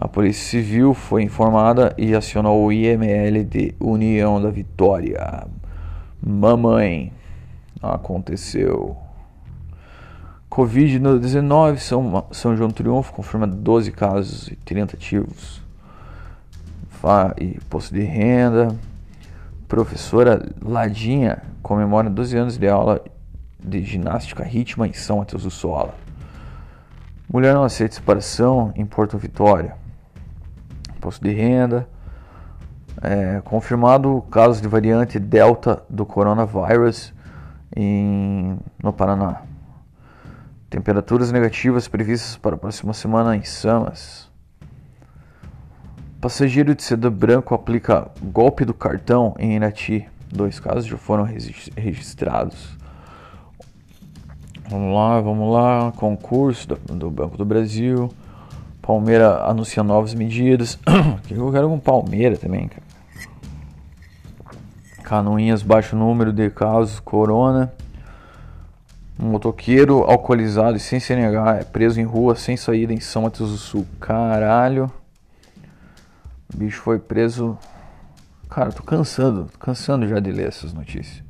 A 0.00 0.06
Polícia 0.06 0.60
Civil 0.60 0.94
foi 0.94 1.24
informada 1.24 1.92
e 1.98 2.14
acionou 2.14 2.64
o 2.64 2.72
IML 2.72 3.42
de 3.42 3.74
União 3.80 4.40
da 4.40 4.48
Vitória. 4.48 5.44
Mamãe, 6.24 7.12
aconteceu. 7.82 8.96
Covid-19, 10.48 11.78
São, 11.78 12.26
São 12.30 12.56
João 12.56 12.70
Triunfo 12.70 13.12
confirma 13.12 13.44
12 13.44 13.90
casos 13.90 14.46
e 14.46 14.54
30 14.54 14.94
ativos 14.94 15.60
e 17.40 17.58
posto 17.68 17.92
de 17.92 18.02
renda. 18.02 18.68
Professora 19.66 20.48
Ladinha 20.62 21.42
comemora 21.60 22.08
12 22.08 22.36
anos 22.36 22.56
de 22.56 22.68
aula 22.68 23.02
de 23.58 23.82
ginástica 23.82 24.44
ritmo 24.44 24.84
em 24.84 24.92
São 24.92 25.18
Mateus 25.18 25.42
do 25.42 25.50
Sola. 25.50 25.92
Mulher 27.28 27.52
não 27.52 27.64
aceita 27.64 27.96
separação 27.96 28.72
em 28.76 28.86
Porto 28.86 29.18
Vitória. 29.18 29.77
Posto 31.00 31.22
de 31.22 31.32
renda. 31.32 31.88
É, 33.00 33.40
confirmado 33.44 34.22
casos 34.30 34.60
de 34.60 34.66
variante 34.66 35.18
Delta 35.18 35.82
do 35.88 36.04
coronavírus 36.04 37.14
no 38.82 38.92
Paraná. 38.92 39.42
Temperaturas 40.68 41.30
negativas 41.30 41.86
previstas 41.86 42.36
para 42.36 42.56
a 42.56 42.58
próxima 42.58 42.92
semana 42.92 43.36
em 43.36 43.42
Samas. 43.42 44.28
Passageiro 46.20 46.74
de 46.74 46.82
sedã 46.82 47.10
branco 47.10 47.54
aplica 47.54 48.10
golpe 48.20 48.64
do 48.64 48.74
cartão 48.74 49.34
em 49.38 49.54
Irati. 49.54 50.08
Dois 50.30 50.58
casos 50.58 50.86
já 50.86 50.96
foram 50.96 51.22
registrados. 51.22 52.76
Vamos 54.68 54.94
lá, 54.94 55.20
vamos 55.20 55.54
lá. 55.54 55.92
Concurso 55.92 56.68
do 56.68 57.10
Banco 57.10 57.38
do 57.38 57.44
Brasil. 57.44 58.10
Palmeira 58.88 59.44
anuncia 59.44 59.82
novas 59.82 60.14
medidas. 60.14 60.78
Eu 61.30 61.52
quero 61.52 61.68
com 61.68 61.78
Palmeira 61.78 62.38
também, 62.38 62.68
cara. 62.68 62.82
Canoinhas, 65.02 65.62
baixo 65.62 65.94
número 65.94 66.32
de 66.32 66.48
casos, 66.48 66.98
corona. 66.98 67.70
Um 69.20 69.26
motoqueiro 69.26 70.04
alcoolizado 70.04 70.78
e 70.78 70.80
sem 70.80 70.98
CNH 70.98 71.58
é 71.58 71.64
preso 71.64 72.00
em 72.00 72.04
rua 72.04 72.34
sem 72.34 72.56
saída 72.56 72.94
em 72.94 72.98
São 72.98 73.24
Mateus 73.24 73.50
do 73.50 73.58
Sul. 73.58 73.86
Caralho. 74.00 74.90
O 76.50 76.56
bicho 76.56 76.80
foi 76.80 76.98
preso. 76.98 77.58
Cara, 78.48 78.72
tô 78.72 78.82
cansando, 78.82 79.50
tô 79.52 79.58
cansando 79.58 80.08
já 80.08 80.18
de 80.18 80.32
ler 80.32 80.48
essas 80.48 80.72
notícias. 80.72 81.22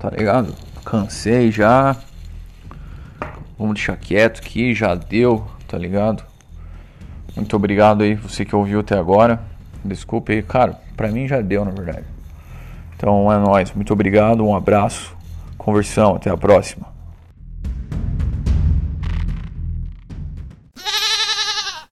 Tá 0.00 0.10
ligado? 0.10 0.52
Cansei 0.84 1.52
já. 1.52 1.96
Vamos 3.56 3.74
deixar 3.74 3.96
quieto 3.96 4.40
aqui, 4.40 4.74
já 4.74 4.96
deu, 4.96 5.46
tá 5.68 5.78
ligado? 5.78 6.31
Muito 7.34 7.56
obrigado 7.56 8.02
aí, 8.02 8.14
você 8.14 8.44
que 8.44 8.54
ouviu 8.54 8.80
até 8.80 8.96
agora. 8.96 9.40
Desculpe 9.84 10.32
aí, 10.32 10.42
cara, 10.42 10.78
pra 10.96 11.08
mim 11.08 11.26
já 11.26 11.40
deu, 11.40 11.64
na 11.64 11.70
verdade. 11.70 12.04
Então 12.96 13.32
é 13.32 13.38
nóis, 13.38 13.72
muito 13.72 13.92
obrigado, 13.92 14.44
um 14.44 14.54
abraço, 14.54 15.16
conversão, 15.56 16.14
até 16.14 16.30
a 16.30 16.36
próxima. 16.36 16.91